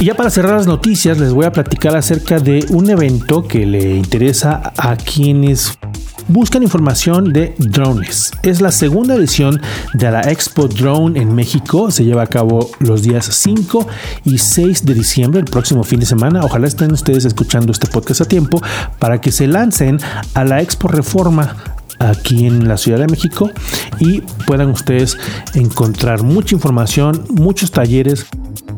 Y 0.00 0.06
ya 0.06 0.14
para 0.14 0.30
cerrar 0.30 0.56
las 0.56 0.66
noticias 0.66 1.18
les 1.18 1.32
voy 1.32 1.46
a 1.46 1.52
platicar 1.52 1.96
acerca 1.96 2.40
de 2.40 2.66
un 2.70 2.90
evento 2.90 3.46
que 3.46 3.64
le 3.64 3.94
interesa 3.96 4.72
a 4.76 4.96
quienes 4.96 5.78
buscan 6.28 6.62
información 6.62 7.32
de 7.32 7.54
drones. 7.58 8.32
Es 8.42 8.60
la 8.60 8.72
segunda 8.72 9.14
edición 9.14 9.60
de 9.94 10.10
la 10.10 10.22
Expo 10.22 10.68
Drone 10.68 11.20
en 11.20 11.34
México. 11.34 11.90
Se 11.90 12.04
lleva 12.04 12.22
a 12.22 12.26
cabo 12.26 12.70
los 12.80 13.02
días 13.02 13.26
5 13.26 13.86
y 14.24 14.38
6 14.38 14.84
de 14.84 14.94
diciembre, 14.94 15.40
el 15.40 15.46
próximo 15.46 15.84
fin 15.84 16.00
de 16.00 16.06
semana. 16.06 16.40
Ojalá 16.42 16.66
estén 16.66 16.92
ustedes 16.92 17.24
escuchando 17.24 17.72
este 17.72 17.86
podcast 17.88 18.22
a 18.22 18.24
tiempo 18.24 18.60
para 18.98 19.20
que 19.20 19.32
se 19.32 19.46
lancen 19.46 19.98
a 20.34 20.44
la 20.44 20.62
Expo 20.62 20.88
Reforma 20.88 21.56
aquí 21.98 22.46
en 22.46 22.66
la 22.68 22.76
Ciudad 22.76 22.98
de 22.98 23.06
México 23.06 23.50
y 24.00 24.20
puedan 24.46 24.68
ustedes 24.70 25.16
encontrar 25.54 26.22
mucha 26.22 26.54
información, 26.54 27.24
muchos 27.30 27.70
talleres. 27.70 28.26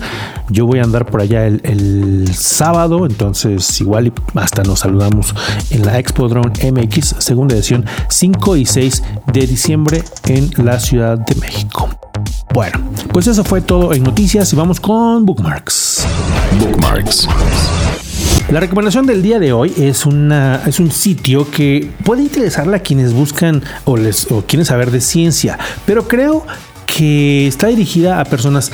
Yo 0.49 0.64
voy 0.64 0.78
a 0.78 0.84
andar 0.84 1.06
por 1.06 1.20
allá 1.20 1.44
el, 1.44 2.30
sábado, 2.32 3.04
entonces 3.04 3.80
igual 3.80 4.12
hasta 4.37 4.62
nos 4.62 4.80
saludamos 4.80 5.34
en 5.70 5.84
la 5.84 5.99
Expo 5.99 6.28
Drone 6.28 6.52
MX, 6.70 7.16
segunda 7.18 7.56
edición 7.56 7.84
5 8.08 8.56
y 8.56 8.64
6 8.64 9.02
de 9.32 9.46
diciembre 9.46 10.04
en 10.28 10.50
la 10.64 10.78
Ciudad 10.78 11.18
de 11.18 11.34
México. 11.34 11.90
Bueno, 12.54 12.78
pues 13.12 13.26
eso 13.26 13.42
fue 13.42 13.61
todo 13.61 13.92
en 13.92 14.04
noticias 14.04 14.52
y 14.52 14.56
vamos 14.56 14.78
con 14.78 15.26
bookmarks. 15.26 16.06
Bookmarks. 16.61 17.28
La 18.50 18.61
recomendación 18.61 19.04
del 19.06 19.20
día 19.23 19.40
de 19.40 19.52
hoy 19.52 19.75
es, 19.76 20.06
una, 20.06 20.62
es 20.64 20.78
un 20.78 20.92
sitio 20.92 21.50
que 21.50 21.90
puede 22.04 22.23
interesarle 22.23 22.76
a 22.76 22.80
quienes 22.80 23.12
buscan 23.12 23.64
o, 23.84 23.96
les, 23.96 24.30
o 24.30 24.44
quieren 24.46 24.64
saber 24.64 24.92
de 24.92 25.00
ciencia, 25.00 25.58
pero 25.87 26.06
creo 26.06 26.46
que 26.96 27.48
está 27.48 27.66
dirigida 27.66 28.20
a 28.20 28.24
personas 28.24 28.70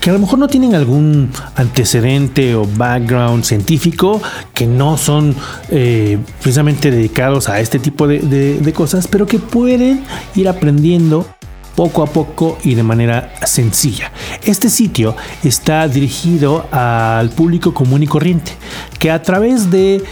que 0.00 0.08
a 0.08 0.12
lo 0.14 0.18
mejor 0.18 0.38
no 0.38 0.48
tienen 0.48 0.74
algún 0.74 1.30
antecedente 1.54 2.54
o 2.54 2.64
background 2.64 3.44
científico, 3.44 4.22
que 4.54 4.66
no 4.66 4.96
son 4.96 5.34
eh, 5.70 6.18
precisamente 6.40 6.90
dedicados 6.90 7.48
a 7.48 7.60
este 7.60 7.78
tipo 7.78 8.06
de, 8.06 8.72
cosas, 8.74 9.06
pero 9.06 9.26
que 9.26 9.38
pueden 9.38 10.02
ir 10.34 10.48
aprendiendo 10.48 11.26
poco 11.74 12.02
a 12.02 12.06
poco 12.06 12.58
y 12.64 12.74
de 12.74 12.82
manera 12.82 13.34
sencilla. 13.44 14.12
Este 14.44 14.70
sitio 14.70 15.14
está 15.44 15.86
dirigido 15.88 16.66
al 16.72 17.28
público 17.30 17.74
común 17.74 18.02
y 18.02 18.06
corriente, 18.06 18.52
que 18.98 19.10
a 19.10 19.22
través 19.22 19.70
de 19.70 20.02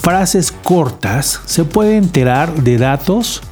frases 0.00 0.52
cortas 0.52 1.40
se 1.44 1.64
puede 1.64 1.96
enterar 1.98 2.62
de 2.62 2.78
datos 2.78 3.42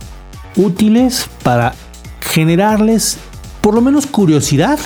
útiles 0.57 1.27
para 1.43 1.75
generarles 2.21 3.19
por 3.63 3.75
lo 3.75 3.81
menos 3.81 4.07
curiosidad 4.07 4.79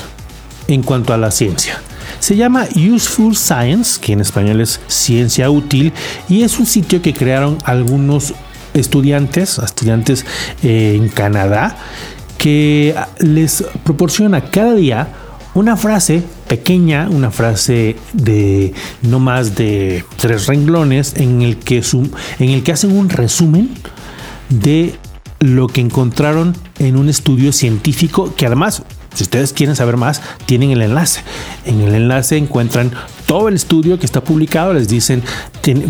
en 0.68 0.84
cuanto 0.84 1.12
a 1.12 1.16
la 1.16 1.32
ciencia. 1.32 1.80
Se 2.20 2.36
llama 2.36 2.66
Useful 2.76 3.36
Science, 3.36 4.00
que 4.00 4.12
en 4.12 4.20
español 4.20 4.60
es 4.60 4.80
ciencia 4.86 5.50
útil, 5.50 5.92
y 6.28 6.42
es 6.42 6.58
un 6.58 6.66
sitio 6.66 7.02
que 7.02 7.12
crearon 7.12 7.58
algunos 7.64 8.34
estudiantes, 8.74 9.58
estudiantes 9.58 10.24
eh, 10.62 10.94
en 10.96 11.08
Canadá, 11.08 11.76
que 12.38 12.94
les 13.18 13.64
proporciona 13.82 14.50
cada 14.50 14.74
día 14.74 15.08
una 15.54 15.76
frase 15.76 16.22
pequeña, 16.48 17.08
una 17.10 17.30
frase 17.30 17.96
de 18.12 18.74
no 19.02 19.18
más 19.18 19.54
de 19.54 20.04
tres 20.16 20.46
renglones, 20.46 21.14
en 21.16 21.42
el 21.42 21.56
que, 21.56 21.82
en 22.38 22.50
el 22.50 22.62
que 22.62 22.72
hacen 22.72 22.96
un 22.96 23.08
resumen 23.08 23.70
de 24.50 24.94
lo 25.40 25.68
que 25.68 25.80
encontraron 25.80 26.54
en 26.78 26.96
un 26.96 27.08
estudio 27.08 27.52
científico 27.52 28.34
que 28.36 28.46
además 28.46 28.82
si 29.16 29.22
ustedes 29.22 29.54
quieren 29.54 29.74
saber 29.74 29.96
más, 29.96 30.20
tienen 30.44 30.72
el 30.72 30.82
enlace. 30.82 31.22
En 31.64 31.80
el 31.80 31.94
enlace 31.94 32.36
encuentran 32.36 32.92
todo 33.24 33.48
el 33.48 33.54
estudio 33.54 33.98
que 33.98 34.04
está 34.04 34.22
publicado. 34.22 34.74
Les 34.74 34.88
dicen, 34.88 35.22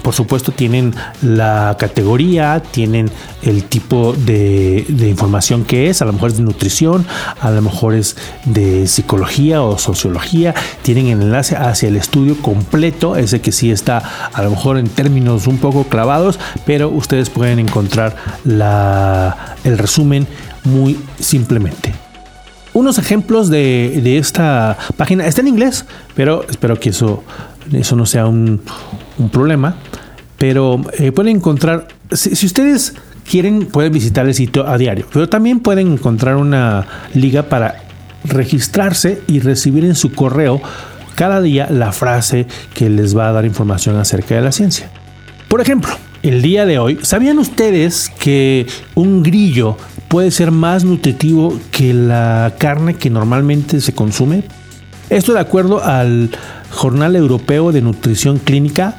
por 0.01 0.15
supuesto, 0.15 0.53
tienen 0.53 0.95
la 1.23 1.77
categoría, 1.77 2.63
tienen 2.71 3.11
el 3.43 3.65
tipo 3.65 4.13
de, 4.13 4.87
información 4.89 5.65
que 5.65 5.91
es. 5.91 6.03
A 6.03 6.05
lo 6.05 6.13
mejor 6.13 6.31
es 6.31 6.37
de 6.37 6.45
nutrición, 6.45 7.05
a 7.41 7.51
lo 7.51 7.63
mejor 7.63 7.95
es 7.95 8.17
de 8.45 8.87
psicología 8.87 9.61
o 9.61 9.77
sociología. 9.77 10.55
Tienen 10.83 11.09
el 11.09 11.23
enlace 11.23 11.57
hacia 11.57 11.89
el 11.89 11.97
estudio 11.97 12.41
completo, 12.41 13.17
ese 13.17 13.41
que 13.41 13.51
sí 13.51 13.73
está 13.73 14.31
a 14.33 14.43
lo 14.45 14.51
mejor 14.51 14.79
en 14.79 14.89
términos 14.89 15.49
un 15.49 15.59
poco 15.59 15.83
clavados, 15.89 16.39
pero 16.65 16.91
ustedes 16.91 17.29
pueden 17.29 17.59
encontrar 17.59 18.15
el 18.45 19.79
resumen 19.79 20.29
muy 20.63 20.97
simplemente 21.19 21.96
unos 22.77 22.99
ejemplos 22.99 23.49
de, 23.49 24.19
esta 24.19 24.77
página. 24.99 25.27
Está 25.27 25.41
en 25.41 25.49
inglés, 25.49 25.87
pero 26.15 26.45
espero 26.49 26.79
que 26.79 26.91
eso, 26.91 27.25
eso 27.73 27.97
no 27.97 28.05
sea 28.05 28.27
un, 28.27 28.61
problema. 29.33 29.77
Pero 30.37 30.83
eh, 30.99 31.11
pueden 31.11 31.37
encontrar, 31.37 31.89
si, 32.13 32.45
ustedes 32.45 32.95
quieren, 33.29 33.67
pueden 33.67 33.93
visitar 33.93 34.27
el 34.27 34.35
sitio 34.35 34.69
a 34.69 34.77
diario, 34.77 35.07
pero 35.11 35.27
también 35.27 35.61
pueden 35.61 35.91
encontrar 35.95 36.37
una 36.37 36.87
liga 37.15 37.45
para 37.45 37.83
registrarse 38.25 39.23
y 39.27 39.41
recibir 39.41 39.87
en 39.87 39.95
su 39.95 40.13
correo 40.13 40.61
cada 41.15 41.41
día 41.41 41.69
la 41.71 41.93
frase 41.93 42.47
que 42.75 42.91
les 42.91 43.17
va 43.17 43.29
a 43.29 43.33
dar 43.33 43.47
información 43.47 43.97
acerca 43.97 44.35
de 44.35 44.43
la 44.43 44.53
ciencia. 44.53 44.91
Por 45.49 45.63
ejemplo, 45.63 45.93
el 46.23 46.43
día 46.43 46.67
de 46.67 46.79
hoy, 46.79 46.99
¿sabían 47.01 47.39
ustedes 47.39 48.13
que 48.19 48.67
un 48.95 49.23
grillo 49.23 49.79
puede 50.09 50.31
ser 50.31 50.51
más 50.51 50.85
nutritivo 50.85 51.59
que 51.71 51.93
la 51.95 52.55
carne 52.59 52.95
que 52.95 53.11
normalmente 53.11 53.81
se 53.81 53.95
consume. 53.95 54.45
Esto 55.11 55.33
de 55.33 55.41
acuerdo 55.41 55.85
al 55.85 56.31
Jornal 56.71 57.17
Europeo 57.17 57.73
de 57.73 57.83
Nutrición 57.83 58.39
Clínica. 58.39 58.99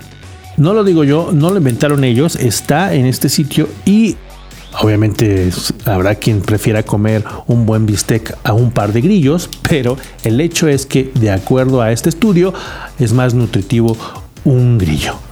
No 0.58 0.74
lo 0.74 0.84
digo 0.84 1.04
yo, 1.04 1.32
no 1.34 1.52
lo 1.52 1.58
inventaron 1.58 2.04
ellos, 2.04 2.36
está 2.36 2.94
en 2.94 3.06
este 3.06 3.30
sitio 3.30 3.70
y 3.86 4.16
obviamente 4.82 5.50
habrá 5.86 6.16
quien 6.16 6.42
prefiera 6.42 6.84
comer 6.84 7.24
un 7.46 7.66
buen 7.66 7.86
bistec 7.86 8.36
a 8.44 8.54
un 8.54 8.72
par 8.72 8.92
de 8.94 9.02
grillos, 9.02 9.50
pero 9.70 9.98
el 10.24 10.42
hecho 10.42 10.68
es 10.68 10.86
que 10.86 11.12
de 11.14 11.32
acuerdo 11.32 11.82
a 11.82 11.92
este 11.92 12.10
estudio 12.10 12.54
es 12.98 13.14
más 13.14 13.34
nutritivo 13.36 13.96
un 14.46 14.78
grillo. 14.78 15.27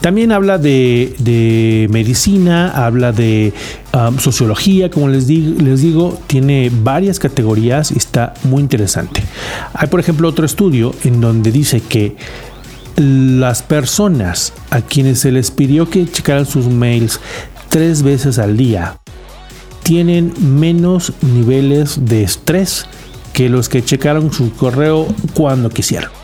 También 0.00 0.32
habla 0.32 0.58
de, 0.58 1.86
medicina, 1.90 2.70
habla 2.70 3.12
de 3.12 3.52
um, 3.92 4.18
sociología, 4.18 4.90
como 4.90 5.08
les 5.08 5.28
les 5.28 5.82
digo, 5.82 6.18
tiene 6.26 6.70
varias 6.72 7.18
categorías 7.18 7.90
y 7.92 7.98
está 7.98 8.34
muy 8.44 8.62
interesante. 8.62 9.22
Hay, 9.74 9.88
por 9.88 10.00
ejemplo, 10.00 10.28
otro 10.28 10.46
estudio 10.46 10.94
en 11.04 11.20
donde 11.20 11.52
dice 11.52 11.80
que 11.80 12.16
las 12.96 13.62
personas 13.62 14.52
a 14.70 14.82
quienes 14.82 15.20
se 15.20 15.32
les 15.32 15.50
pidió 15.50 15.88
que 15.88 16.06
checaran 16.06 16.46
sus 16.46 16.66
mails 16.66 17.20
tres 17.70 18.02
veces 18.02 18.38
al 18.38 18.56
día 18.56 18.98
tienen 19.82 20.32
menos 20.40 21.12
niveles 21.22 22.04
de 22.04 22.22
estrés 22.22 22.86
que 23.32 23.48
los 23.48 23.68
que 23.68 23.82
checaron 23.82 24.32
su 24.32 24.52
correo 24.52 25.06
cuando 25.34 25.70
quisieron. 25.70 26.19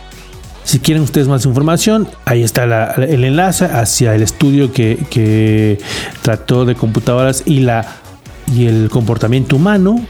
Si 0.66 0.80
quieren 0.80 1.04
ustedes 1.04 1.28
más 1.28 1.46
información, 1.46 2.08
ahí 2.24 2.42
está 2.42 2.64
el 2.96 3.22
enlace 3.22 3.66
hacia 3.66 4.16
el 4.16 4.22
estudio 4.22 4.72
que, 4.72 5.78
trató 6.22 6.64
de 6.64 6.74
computadoras 6.74 7.44
y, 7.46 7.60
la, 7.60 7.86
y 8.52 8.66
el 8.66 8.90
comportamiento 8.90 9.54
humano. 9.54 10.04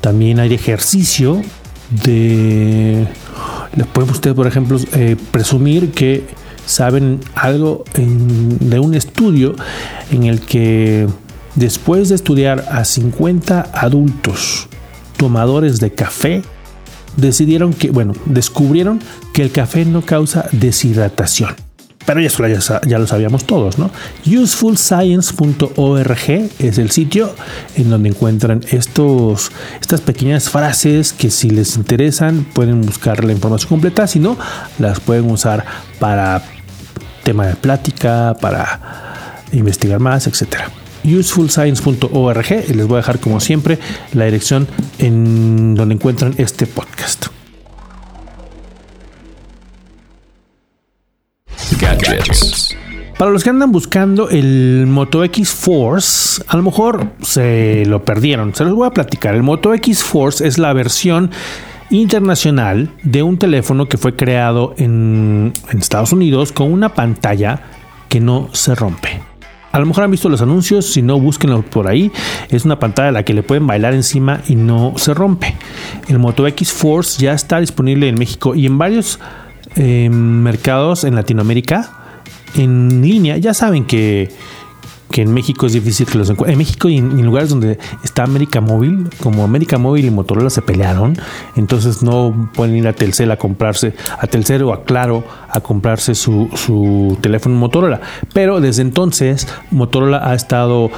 También 0.00 0.38
hay 0.38 0.54
ejercicio 0.54 1.42
de... 2.04 3.08
Puede 3.92 4.08
usted, 4.12 4.36
por 4.36 4.46
ejemplo, 4.46 4.78
eh, 4.92 5.16
presumir 5.32 5.90
que 5.90 6.28
saben 6.64 7.18
algo 7.34 7.82
de 7.96 8.78
un 8.78 8.94
estudio 8.94 9.56
en 10.12 10.26
el 10.26 10.40
que 10.42 11.08
después 11.56 12.08
de 12.08 12.14
estudiar 12.14 12.66
a 12.70 12.84
50 12.84 13.62
adultos 13.72 14.68
tomadores 15.16 15.80
de 15.80 15.92
café, 15.92 16.42
decidieron 17.18 17.74
que, 17.74 17.90
bueno, 17.90 18.14
descubrieron 18.24 19.02
que 19.34 19.42
el 19.42 19.50
café 19.50 19.84
no 19.84 20.00
causa 20.02 20.48
deshidratación. 20.52 21.54
Pero 22.06 22.20
eso 22.20 22.42
ya, 22.86 22.98
lo 22.98 23.06
sabíamos 23.06 23.44
todos, 23.44 23.76
¿no? 23.76 23.90
Usefulscience.org 24.24 26.30
es 26.58 26.78
el 26.78 26.90
sitio 26.90 27.34
en 27.76 27.90
donde 27.90 28.08
encuentran 28.08 28.64
estos, 28.70 29.52
estas 29.78 30.00
pequeñas 30.00 30.48
frases 30.48 31.12
que 31.12 31.30
si 31.30 31.50
les 31.50 31.76
interesan 31.76 32.46
pueden 32.54 32.80
buscar 32.80 33.24
la 33.24 33.32
información 33.32 33.68
completa, 33.68 34.06
si 34.06 34.20
no, 34.20 34.38
las 34.78 35.00
pueden 35.00 35.30
usar 35.30 35.66
para 35.98 36.42
tema 37.24 37.46
de 37.46 37.56
plática, 37.56 38.34
para 38.40 39.44
investigar 39.52 40.00
más, 40.00 40.26
etcétera 40.26 40.70
usefulscience.org 41.16 42.64
y 42.68 42.74
les 42.74 42.86
voy 42.86 42.96
a 42.96 42.98
dejar 42.98 43.20
como 43.20 43.40
siempre 43.40 43.78
la 44.12 44.24
dirección 44.24 44.66
en 44.98 45.74
donde 45.74 45.94
encuentran 45.94 46.34
este 46.38 46.66
podcast. 46.66 47.26
Para 53.18 53.32
los 53.32 53.42
que 53.42 53.50
andan 53.50 53.72
buscando 53.72 54.30
el 54.30 54.86
Moto 54.86 55.24
X 55.24 55.50
Force, 55.50 56.40
a 56.46 56.56
lo 56.56 56.62
mejor 56.62 57.10
se 57.20 57.84
lo 57.86 58.04
perdieron. 58.04 58.54
Se 58.54 58.64
los 58.64 58.74
voy 58.74 58.86
a 58.86 58.90
platicar. 58.90 59.34
El 59.34 59.42
Moto 59.42 59.74
X 59.74 60.04
Force 60.04 60.46
es 60.46 60.56
la 60.56 60.72
versión 60.72 61.32
internacional 61.90 62.92
de 63.02 63.24
un 63.24 63.38
teléfono 63.38 63.88
que 63.88 63.98
fue 63.98 64.14
creado 64.14 64.74
en, 64.78 65.52
en 65.68 65.78
Estados 65.78 66.12
Unidos 66.12 66.52
con 66.52 66.72
una 66.72 66.94
pantalla 66.94 67.62
que 68.08 68.20
no 68.20 68.50
se 68.52 68.76
rompe. 68.76 69.27
A 69.70 69.78
lo 69.78 69.86
mejor 69.86 70.04
han 70.04 70.10
visto 70.10 70.28
los 70.28 70.40
anuncios, 70.40 70.86
si 70.86 71.02
no, 71.02 71.20
búsquenlo 71.20 71.62
por 71.62 71.88
ahí. 71.88 72.10
Es 72.48 72.64
una 72.64 72.78
pantalla 72.78 73.08
a 73.08 73.12
la 73.12 73.24
que 73.24 73.34
le 73.34 73.42
pueden 73.42 73.66
bailar 73.66 73.94
encima 73.94 74.40
y 74.48 74.56
no 74.56 74.94
se 74.96 75.14
rompe. 75.14 75.54
El 76.08 76.18
Moto 76.18 76.46
X 76.46 76.72
Force 76.72 77.22
ya 77.22 77.32
está 77.34 77.60
disponible 77.60 78.08
en 78.08 78.14
México 78.14 78.54
y 78.54 78.66
en 78.66 78.78
varios 78.78 79.18
eh, 79.76 80.08
mercados 80.10 81.04
en 81.04 81.14
Latinoamérica 81.14 81.98
en 82.56 83.02
línea. 83.02 83.36
Ya 83.36 83.54
saben 83.54 83.84
que 83.84 84.30
que 85.10 85.22
en 85.22 85.32
México 85.32 85.66
es 85.66 85.72
difícil 85.72 86.06
que 86.06 86.18
los 86.18 86.30
encuentren. 86.30 86.52
En 86.52 86.58
México 86.58 86.88
y 86.88 86.98
en, 86.98 87.24
lugares 87.24 87.50
donde 87.50 87.78
está 88.04 88.24
América 88.24 88.60
Móvil, 88.60 89.08
como 89.22 89.44
América 89.44 89.78
Móvil 89.78 90.06
y 90.06 90.10
Motorola 90.10 90.50
se 90.50 90.62
pelearon, 90.62 91.16
entonces 91.56 92.02
no 92.02 92.50
pueden 92.54 92.76
ir 92.76 92.88
a 92.88 92.92
Telcel 92.92 93.30
a 93.30 93.36
comprarse, 93.36 93.94
a 94.18 94.26
Telcel 94.26 94.62
o 94.62 94.72
a 94.72 94.84
Claro 94.84 95.24
a 95.50 95.60
comprarse 95.60 96.14
su, 96.14 96.48
su 96.54 97.18
teléfono 97.20 97.56
Motorola. 97.56 98.00
Pero 98.32 98.60
desde 98.60 98.82
entonces 98.82 99.48
Motorola 99.70 100.28
ha 100.28 100.34
estado 100.34 100.90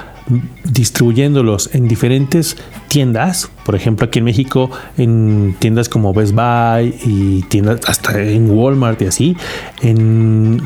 distribuyéndolos 0.64 1.74
en 1.74 1.88
diferentes 1.88 2.56
tiendas, 2.88 3.50
por 3.64 3.74
ejemplo 3.74 4.06
aquí 4.06 4.18
en 4.18 4.24
México 4.24 4.70
en 4.96 5.56
tiendas 5.58 5.88
como 5.88 6.12
Best 6.12 6.34
Buy 6.34 6.94
y 7.04 7.42
tiendas 7.42 7.80
hasta 7.86 8.20
en 8.20 8.50
Walmart 8.50 9.00
y 9.02 9.06
así, 9.06 9.36
en, 9.82 10.60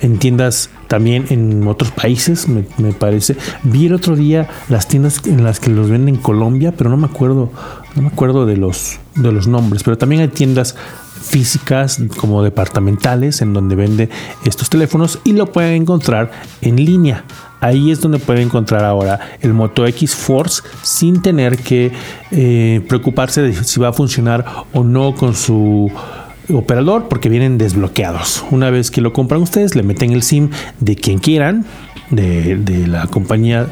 en 0.00 0.18
tiendas 0.18 0.70
también 0.88 1.26
en 1.30 1.66
otros 1.66 1.90
países, 1.90 2.46
me, 2.48 2.92
parece. 2.92 3.36
Vi 3.62 3.86
el 3.86 3.94
otro 3.94 4.16
día 4.16 4.48
las 4.68 4.86
tiendas 4.86 5.20
en 5.26 5.42
las 5.42 5.58
que 5.58 5.70
los 5.70 5.90
venden 5.90 6.16
en 6.16 6.20
Colombia, 6.20 6.72
pero 6.76 6.90
no 6.90 6.96
me 6.96 7.06
acuerdo, 7.06 7.50
no 7.96 8.02
me 8.02 8.08
acuerdo 8.08 8.46
de 8.46 8.56
los, 8.56 8.98
de 9.14 9.32
los 9.32 9.48
nombres. 9.48 9.82
Pero 9.82 9.98
también 9.98 10.20
hay 10.22 10.28
tiendas 10.28 10.76
físicas 11.20 12.00
como 12.18 12.42
departamentales 12.42 13.40
en 13.40 13.54
donde 13.54 13.74
vende 13.74 14.10
estos 14.44 14.68
teléfonos 14.70 15.18
y 15.24 15.32
lo 15.32 15.50
pueden 15.50 15.82
encontrar 15.82 16.30
en 16.60 16.76
línea. 16.76 17.24
Ahí 17.64 17.90
es 17.90 18.02
donde 18.02 18.18
pueden 18.18 18.42
encontrar 18.42 18.84
ahora 18.84 19.18
el 19.40 19.54
Moto 19.54 19.86
X 19.86 20.14
Force 20.14 20.62
sin 20.82 21.22
tener 21.22 21.56
que 21.56 21.92
eh, 22.30 22.82
preocuparse 22.86 23.40
de 23.40 23.54
si 23.64 23.80
va 23.80 23.88
a 23.88 23.92
funcionar 23.94 24.44
o 24.74 24.84
no 24.84 25.14
con 25.14 25.34
su 25.34 25.90
operador 26.52 27.08
porque 27.08 27.30
vienen 27.30 27.56
desbloqueados. 27.56 28.44
Una 28.50 28.68
vez 28.68 28.90
que 28.90 29.00
lo 29.00 29.14
compran 29.14 29.40
ustedes, 29.40 29.76
le 29.76 29.82
meten 29.82 30.12
el 30.12 30.22
SIM 30.22 30.50
de 30.80 30.94
quien 30.94 31.18
quieran, 31.18 31.64
de, 32.10 32.84
la 32.86 33.06
compañía 33.06 33.66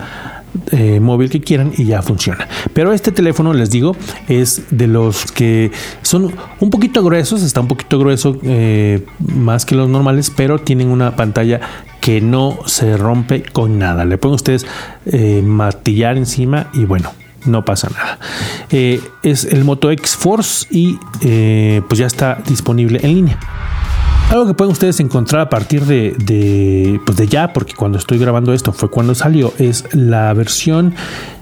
eh, 0.70 0.98
móvil 0.98 1.28
que 1.28 1.42
quieran 1.42 1.72
y 1.76 1.84
ya 1.84 2.00
funciona. 2.00 2.48
Pero 2.72 2.94
este 2.94 3.12
teléfono, 3.12 3.52
les 3.52 3.68
digo, 3.68 3.94
es 4.26 4.62
de 4.70 4.86
los 4.86 5.30
que 5.30 5.70
son 6.00 6.32
un 6.60 6.70
poquito 6.70 7.04
gruesos, 7.04 7.42
está 7.42 7.60
un 7.60 7.68
poquito 7.68 7.98
grueso 7.98 8.38
eh, 8.42 9.04
más 9.18 9.66
que 9.66 9.74
los 9.74 9.90
normales, 9.90 10.32
pero 10.34 10.58
tienen 10.58 10.88
una 10.88 11.14
pantalla 11.14 11.60
que 12.02 12.20
no 12.20 12.58
se 12.66 12.96
rompe 12.96 13.44
con 13.44 13.78
nada. 13.78 14.04
Le 14.04 14.18
pueden 14.18 14.34
ustedes 14.34 14.66
eh, 15.06 15.40
martillar 15.40 16.18
encima 16.18 16.68
y 16.74 16.84
bueno, 16.84 17.12
no 17.46 17.64
pasa 17.64 17.88
nada. 17.90 18.18
Eh, 18.70 19.00
es 19.22 19.44
el 19.44 19.64
Moto 19.64 19.88
X 19.92 20.16
Force 20.16 20.66
y 20.68 20.98
eh, 21.20 21.80
pues 21.88 22.00
ya 22.00 22.06
está 22.06 22.42
disponible 22.44 22.98
en 23.04 23.14
línea. 23.14 23.38
Algo 24.30 24.48
que 24.48 24.54
pueden 24.54 24.72
ustedes 24.72 24.98
encontrar 24.98 25.42
a 25.42 25.48
partir 25.48 25.84
de, 25.84 26.16
de, 26.18 27.00
pues 27.06 27.16
de 27.16 27.28
ya, 27.28 27.52
porque 27.52 27.74
cuando 27.74 27.98
estoy 27.98 28.18
grabando 28.18 28.52
esto 28.52 28.72
fue 28.72 28.90
cuando 28.90 29.14
salió, 29.14 29.52
es 29.58 29.84
la 29.94 30.32
versión 30.32 30.96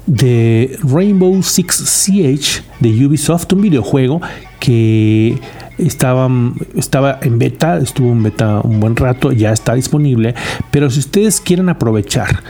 de 0.06 0.78
Rainbow 0.82 1.42
Six 1.42 1.74
Siege 1.74 2.62
de 2.80 3.06
Ubisoft, 3.06 3.50
un 3.54 3.62
videojuego 3.62 4.20
que 4.58 5.38
estaba, 5.78 6.26
en 6.26 7.38
beta, 7.38 7.78
estuvo 7.78 8.12
en 8.12 8.22
beta 8.22 8.60
un 8.60 8.80
buen 8.80 8.96
rato, 8.96 9.32
ya 9.32 9.52
está 9.52 9.74
disponible, 9.74 10.34
pero 10.70 10.90
si 10.90 11.00
ustedes 11.00 11.40
quieren 11.40 11.68
aprovechar 11.68 12.42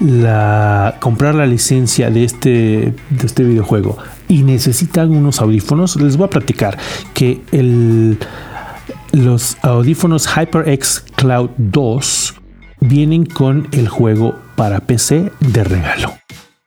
la, 0.00 0.96
comprar 1.00 1.34
la 1.34 1.46
licencia 1.46 2.10
de 2.10 2.24
este, 2.24 2.48
de 3.10 3.26
este 3.26 3.42
videojuego 3.44 3.98
y 4.28 4.42
necesitan 4.42 5.10
unos 5.10 5.40
audífonos, 5.40 5.96
les 5.96 6.16
voy 6.16 6.26
a 6.26 6.30
platicar 6.30 6.78
que 7.14 7.40
el, 7.52 8.18
los 9.12 9.56
audífonos 9.62 10.28
HyperX 10.28 11.04
Cloud 11.16 11.50
2 11.56 12.34
vienen 12.80 13.26
con 13.26 13.68
el 13.72 13.88
juego 13.88 14.36
para 14.56 14.80
PC 14.80 15.32
de 15.40 15.64
regalo. 15.64 16.12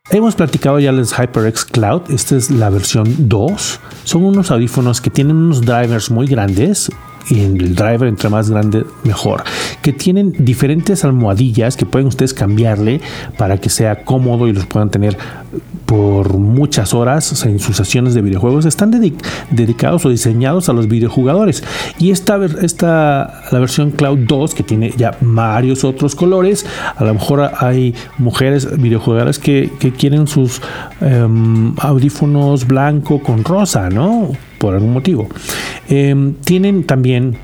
Hemos 0.09 0.35
platicado 0.35 0.79
ya 0.79 0.91
los 0.91 1.13
HyperX 1.13 1.63
Cloud, 1.63 2.09
esta 2.09 2.35
es 2.35 2.49
la 2.49 2.69
versión 2.69 3.29
2. 3.29 3.79
Son 4.03 4.25
unos 4.25 4.51
audífonos 4.51 4.99
que 4.99 5.09
tienen 5.09 5.37
unos 5.37 5.61
drivers 5.61 6.09
muy 6.09 6.27
grandes, 6.27 6.91
y 7.29 7.41
el 7.41 7.75
driver 7.75 8.07
entre 8.07 8.29
más 8.29 8.49
grande 8.49 8.86
mejor. 9.03 9.43
Que 9.81 9.93
tienen 9.93 10.34
diferentes 10.38 11.03
almohadillas 11.03 11.77
que 11.77 11.86
pueden 11.86 12.07
ustedes 12.07 12.34
cambiarle 12.34 13.01
para 13.38 13.57
que 13.57 13.69
sea 13.69 14.03
cómodo 14.03 14.47
y 14.47 14.53
los 14.53 14.65
puedan 14.65 14.89
tener 14.89 15.17
por 15.86 16.38
muchas 16.38 16.93
horas 16.93 17.45
en 17.45 17.60
sus 17.60 17.75
sesiones 17.75 18.13
de 18.13 18.21
videojuegos. 18.21 18.65
Están 18.65 18.91
dedicados 19.51 20.05
o 20.05 20.10
diseñados 20.10 20.69
a 20.69 20.73
los 20.73 20.88
videojugadores. 20.88 21.63
Y 21.99 22.12
esta, 22.12 22.39
esta 22.62 23.41
la 23.51 23.60
versión 23.60 23.91
Cloud 23.91 24.19
2 24.19 24.55
que 24.55 24.63
tiene 24.63 24.93
ya 24.97 25.17
varios 25.19 25.84
otros 25.84 26.15
colores 26.15 26.65
a 26.95 27.03
lo 27.03 27.13
mejor 27.13 27.51
hay 27.57 27.93
mujeres 28.17 28.79
videojugadoras 28.79 29.39
que, 29.39 29.71
quieren 29.97 30.27
sus 30.27 30.62
em, 31.01 31.73
audífonos 31.77 32.65
blanco 32.65 33.21
con 33.21 33.43
rosa 33.43 33.89
no 33.89 34.31
por 34.62 34.76
algún 34.76 34.93
motivo. 34.93 35.28
Em, 35.89 36.36
tienen 36.36 36.84
también 36.84 37.36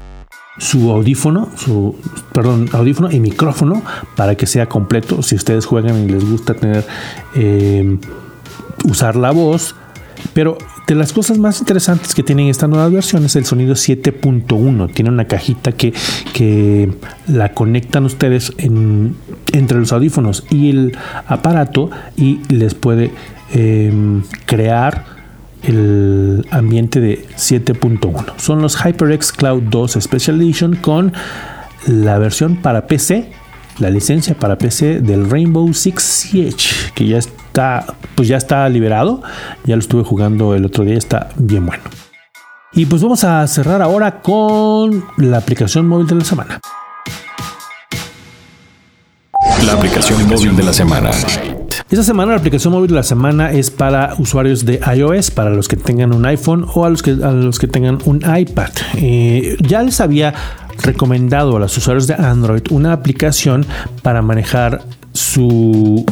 su 0.60 0.92
audífono, 0.92 1.50
su 1.58 1.96
perdón, 2.32 2.70
audífono 2.72 3.12
y 3.12 3.20
micrófono 3.20 3.82
para 4.16 4.36
que 4.36 4.46
sea 4.46 4.68
completo. 4.68 5.24
Si 5.24 5.36
ustedes 5.36 5.66
juegan 5.66 6.06
y 6.06 6.08
les 6.10 6.24
gusta 6.30 6.54
tener 6.54 6.86
em, 7.36 8.00
usar 8.86 9.16
la 9.16 9.32
voz, 9.32 9.76
pero 10.34 10.60
de 10.88 10.94
las 10.96 11.12
cosas 11.12 11.40
más 11.40 11.60
interesantes 11.60 12.14
que 12.14 12.22
tienen 12.22 12.48
esta 12.48 12.68
nueva 12.68 12.88
versión 12.90 13.26
es 13.26 13.36
el 13.36 13.46
sonido 13.46 13.74
7.1. 13.74 14.94
Tiene 14.94 15.10
una 15.10 15.26
cajita 15.26 15.72
que, 15.72 15.94
que 16.34 16.94
la 17.28 17.54
conectan 17.54 18.06
ustedes 18.06 18.54
entre 18.58 19.80
los 19.80 19.92
audífonos 19.92 20.46
y 20.52 20.70
el 20.70 20.98
aparato 21.26 21.90
y 22.16 22.42
les 22.54 22.76
puede 22.76 23.12
em, 23.54 24.22
crear 24.46 25.17
el 25.68 26.46
ambiente 26.50 27.00
de 27.00 27.26
7.1. 27.36 28.38
Son 28.38 28.62
los 28.62 28.78
HyperX 28.78 29.32
Cloud 29.32 29.64
2 29.64 29.98
Special 30.02 30.42
Edition 30.42 30.76
con 30.78 31.14
la 31.86 32.18
versión 32.18 32.56
para 32.56 32.88
PC, 32.88 33.32
la 33.80 33.90
licencia 33.90 34.36
para 34.36 34.58
PC 34.58 35.02
del 35.02 35.30
Rainbow 35.30 35.72
Six 35.74 36.02
Siege, 36.02 36.92
que 36.96 37.06
ya 37.06 37.18
está, 37.18 37.86
pues 38.16 38.28
ya 38.28 38.38
está 38.38 38.68
liberado. 38.70 39.22
Ya 39.66 39.76
lo 39.76 39.82
estuve 39.82 40.04
jugando 40.04 40.56
el 40.56 40.66
otro 40.66 40.84
día, 40.84 40.98
está 40.98 41.30
bien 41.36 41.66
bueno. 41.66 41.84
Y 42.74 42.86
pues 42.86 43.02
vamos 43.02 43.24
a 43.24 43.46
cerrar 43.48 43.82
ahora 43.82 44.22
con 44.22 45.04
la 45.18 45.38
aplicación 45.38 45.88
móvil 45.88 46.08
de 46.08 46.16
la 46.16 46.24
semana. 46.24 46.60
La 49.66 49.74
aplicación 49.74 50.28
móvil 50.28 50.56
de 50.56 50.64
la 50.64 50.74
semana. 50.74 51.12
Esta 51.90 52.04
semana 52.04 52.34
la 52.34 52.40
aplicación 52.40 52.74
móvil 52.74 52.90
de 52.90 52.96
la 52.96 53.04
semana 53.04 53.54
es 53.54 53.72
para 53.72 54.14
usuarios 54.18 54.66
de 54.66 54.82
iOS, 54.94 55.32
para 55.32 55.52
los 55.52 55.70
que 55.70 55.78
tengan 55.78 56.14
un 56.14 56.26
iPhone 56.26 56.66
o 56.74 56.84
a 56.84 56.90
los 56.90 57.02
que, 57.02 57.12
a 57.12 57.32
los 57.32 57.60
que 57.60 57.68
tengan 57.68 58.00
un 58.04 58.18
iPad. 58.18 58.72
Eh, 58.98 59.56
ya 59.62 59.82
les 59.84 60.02
había 60.02 60.34
recomendado 60.84 61.56
a 61.56 61.60
los 61.62 61.78
usuarios 61.78 62.06
de 62.06 62.16
Android 62.16 62.64
una 62.72 62.92
aplicación 62.92 63.66
para 64.02 64.22
manejar 64.22 64.84
su 65.14 66.06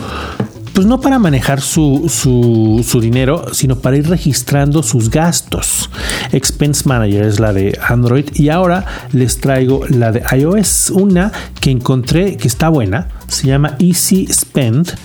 pues 0.73 0.87
no 0.87 0.99
para 0.99 1.19
manejar 1.19 1.61
su, 1.61 2.09
su, 2.09 3.01
dinero, 3.01 3.53
sino 3.53 3.77
para 3.77 3.97
ir 3.97 4.09
registrando 4.09 4.83
sus 4.83 5.09
gastos. 5.09 5.89
Expense 6.31 6.87
Manager 6.87 7.23
es 7.23 7.39
la 7.39 7.53
de 7.53 7.77
Android 7.85 8.25
y 8.33 8.49
ahora 8.49 8.85
les 9.11 9.39
traigo 9.39 9.85
la 9.89 10.11
de 10.11 10.23
iOS, 10.37 10.89
una 10.91 11.31
que 11.61 11.71
encontré 11.71 12.35
que 12.35 12.47
está 12.47 12.67
buena, 12.67 13.07
se 13.27 13.47
llama 13.47 13.75
Easy 13.79 14.27
Spend 14.27 14.95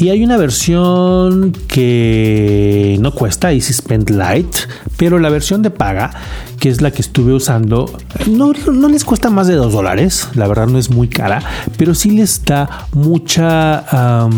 y 0.00 0.08
hay 0.08 0.24
una 0.24 0.38
versión 0.38 1.52
que 1.68 2.96
no 3.00 3.12
cuesta, 3.12 3.52
Easy 3.52 3.74
Spend 3.74 4.08
Lite, 4.10 4.60
pero 4.96 5.18
la 5.18 5.28
versión 5.28 5.60
de 5.60 5.70
paga, 5.70 6.10
que 6.58 6.70
es 6.70 6.80
la 6.80 6.90
que 6.90 7.02
estuve 7.02 7.34
usando, 7.34 7.92
no, 8.26 8.52
les 8.88 9.04
cuesta 9.04 9.28
más 9.28 9.46
de 9.46 9.56
2 9.56 9.70
dólares, 9.70 10.28
la 10.34 10.48
verdad 10.48 10.68
no 10.68 10.78
es 10.78 10.88
muy 10.88 11.08
cara, 11.08 11.42
pero 11.76 11.94
sí 11.94 12.12
les 12.12 12.42
da 12.46 12.86
mucha, 12.94 14.28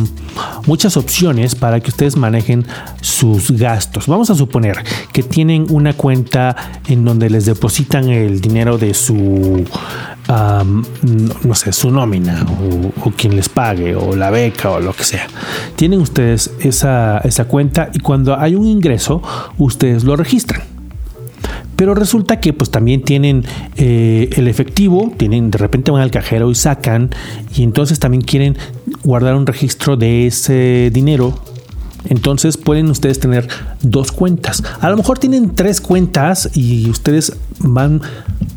muchas 0.66 0.96
opciones 0.96 1.54
para 1.54 1.78
que 1.78 1.90
ustedes 1.90 2.16
manejen 2.16 2.66
sus 3.00 3.52
gastos. 3.52 4.08
Vamos 4.08 4.30
a 4.30 4.34
suponer 4.34 4.82
que 5.12 5.22
tienen 5.22 5.66
una 5.70 5.92
cuenta 5.92 6.56
en 6.88 7.04
donde 7.04 7.30
les 7.30 7.46
depositan 7.46 8.08
el 8.08 8.40
dinero 8.40 8.78
de 8.78 8.94
su 8.94 9.64
no 10.32 11.54
sé, 11.54 11.72
su 11.72 11.90
nómina 11.90 12.46
o, 13.04 13.10
quien 13.10 13.36
les 13.36 13.48
pague 13.48 13.94
o 13.94 14.16
la 14.16 14.30
beca 14.30 14.70
o 14.70 14.80
lo 14.80 14.92
que 14.92 15.04
sea. 15.04 15.26
Tienen 15.76 16.00
ustedes 16.00 16.52
esa, 16.60 17.18
esa 17.18 17.46
cuenta 17.46 17.90
y 17.92 17.98
cuando 18.00 18.38
hay 18.38 18.54
un 18.54 18.66
ingreso, 18.66 19.22
ustedes 19.58 20.04
lo 20.04 20.16
registran 20.16 20.62
pero 21.74 21.96
resulta 21.96 22.38
que 22.38 22.52
pues 22.52 22.70
también 22.70 23.02
tienen 23.02 23.44
eh, 23.76 24.30
el 24.36 24.46
efectivo, 24.46 25.12
tienen 25.16 25.50
de 25.50 25.58
repente 25.58 25.90
van 25.90 26.02
al 26.02 26.12
cajero 26.12 26.48
y 26.48 26.54
sacan 26.54 27.10
y 27.56 27.64
entonces 27.64 27.98
también 27.98 28.22
quieren 28.22 28.56
guardar 29.02 29.34
un 29.34 29.46
registro 29.48 29.96
de 29.96 30.28
ese 30.28 30.90
dinero 30.92 31.42
entonces 32.04 32.56
pueden 32.56 32.90
ustedes 32.90 33.20
tener 33.20 33.48
dos 33.80 34.12
cuentas. 34.12 34.62
A 34.80 34.90
lo 34.90 34.96
mejor 34.96 35.18
tienen 35.18 35.54
tres 35.54 35.80
cuentas 35.80 36.50
y 36.54 36.90
ustedes 36.90 37.36
van 37.60 38.00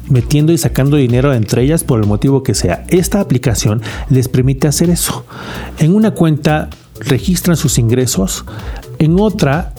metiendo 0.09 0.51
y 0.51 0.57
sacando 0.57 0.97
dinero 0.97 1.33
entre 1.33 1.63
ellas 1.63 1.83
por 1.83 1.99
el 1.99 2.07
motivo 2.07 2.43
que 2.43 2.53
sea. 2.53 2.85
Esta 2.87 3.19
aplicación 3.19 3.81
les 4.09 4.27
permite 4.27 4.67
hacer 4.67 4.89
eso. 4.89 5.25
En 5.79 5.95
una 5.95 6.11
cuenta 6.11 6.69
registran 6.99 7.57
sus 7.57 7.77
ingresos, 7.77 8.45
en 8.99 9.19
otra 9.19 9.73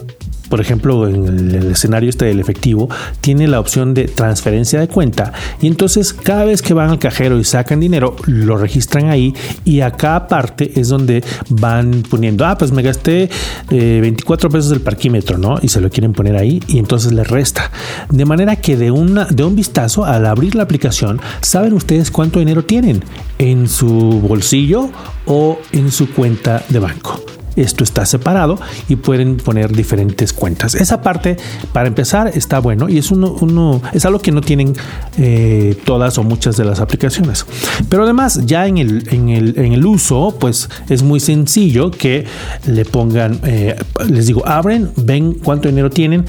por 0.49 0.61
ejemplo, 0.61 1.09
en 1.09 1.27
el, 1.27 1.73
escenario 1.73 2.11
este 2.11 2.27
del 2.27 2.41
efectivo, 2.41 2.89
tiene 3.21 3.49
la 3.49 3.61
opción 3.61 3.95
de 3.95 4.09
transferencia 4.09 4.81
de 4.81 4.89
cuenta 4.89 5.33
y 5.61 5.67
entonces 5.67 6.13
cada 6.13 6.45
vez 6.45 6.63
que 6.63 6.75
van 6.75 6.91
al 6.91 6.99
cajero 6.99 7.39
y 7.39 7.45
sacan 7.45 7.81
dinero, 7.81 8.17
lo 8.27 8.57
registran 8.57 9.11
ahí 9.11 9.35
y 9.65 9.81
acá 9.81 10.17
aparte 10.17 10.79
es 10.79 10.89
donde 10.89 11.23
van 11.49 12.03
poniendo, 12.09 12.45
ah, 12.45 12.57
pues 12.57 12.73
me 12.73 12.83
gasté 12.83 13.29
24 13.71 14.49
eh, 14.49 14.53
pesos 14.53 14.71
del 14.71 14.81
parquímetro, 14.81 15.39
¿no? 15.39 15.59
Y 15.63 15.69
se 15.69 15.81
lo 15.81 15.91
quieren 15.91 16.13
poner 16.13 16.37
ahí 16.37 16.61
y 16.67 16.79
entonces 16.79 17.13
les 17.13 17.27
resta. 17.29 17.71
De 18.11 18.25
manera 18.25 18.57
que 18.57 18.77
de, 18.77 18.87
de 19.31 19.45
un 19.45 19.57
vistazo, 19.57 20.05
al 20.05 20.27
abrir 20.27 20.55
la 20.55 20.63
aplicación, 20.63 21.21
saben 21.41 21.73
ustedes 21.73 22.11
cuánto 22.11 22.39
dinero 22.39 22.65
tienen 22.65 23.03
en 23.39 23.69
su 23.69 23.89
bolsillo 24.21 24.91
o 25.27 25.59
en 25.73 25.91
su 25.91 26.11
cuenta 26.11 26.63
de 26.69 26.79
banco 26.79 27.21
esto 27.57 27.85
está 27.85 28.05
separado 28.07 28.59
y 28.89 28.97
pueden 28.97 29.39
poner 29.39 29.73
diferentes 29.73 30.33
cuentas. 30.33 30.75
Esa 30.75 31.01
parte, 31.01 31.37
para 31.73 31.89
empezar, 31.89 32.31
está 32.35 32.59
bueno 32.59 32.89
y 32.89 32.99
es 32.99 33.11
uno, 33.11 33.81
es 33.93 34.05
algo 34.05 34.19
que 34.19 34.31
no 34.31 34.41
tienen 34.43 34.75
eh, 35.19 35.77
todas 35.85 36.19
o 36.19 36.23
muchas 36.23 36.57
de 36.57 36.65
las 36.65 36.81
aplicaciones. 36.81 37.47
Pero 37.89 38.05
además, 38.05 38.43
ya 38.45 38.67
en 38.67 38.79
el, 38.79 39.09
en 39.09 39.29
el, 39.73 39.87
uso, 39.87 40.37
pues 40.39 40.69
es 40.89 41.03
muy 41.03 41.21
sencillo 41.21 41.91
que 41.91 42.27
le 42.67 42.85
pongan, 42.85 43.41
eh, 43.45 43.77
les 44.09 44.27
digo, 44.27 44.47
abren, 44.47 44.91
ven 44.97 45.35
cuánto 45.35 45.69
dinero 45.69 45.91
tienen, 45.91 46.25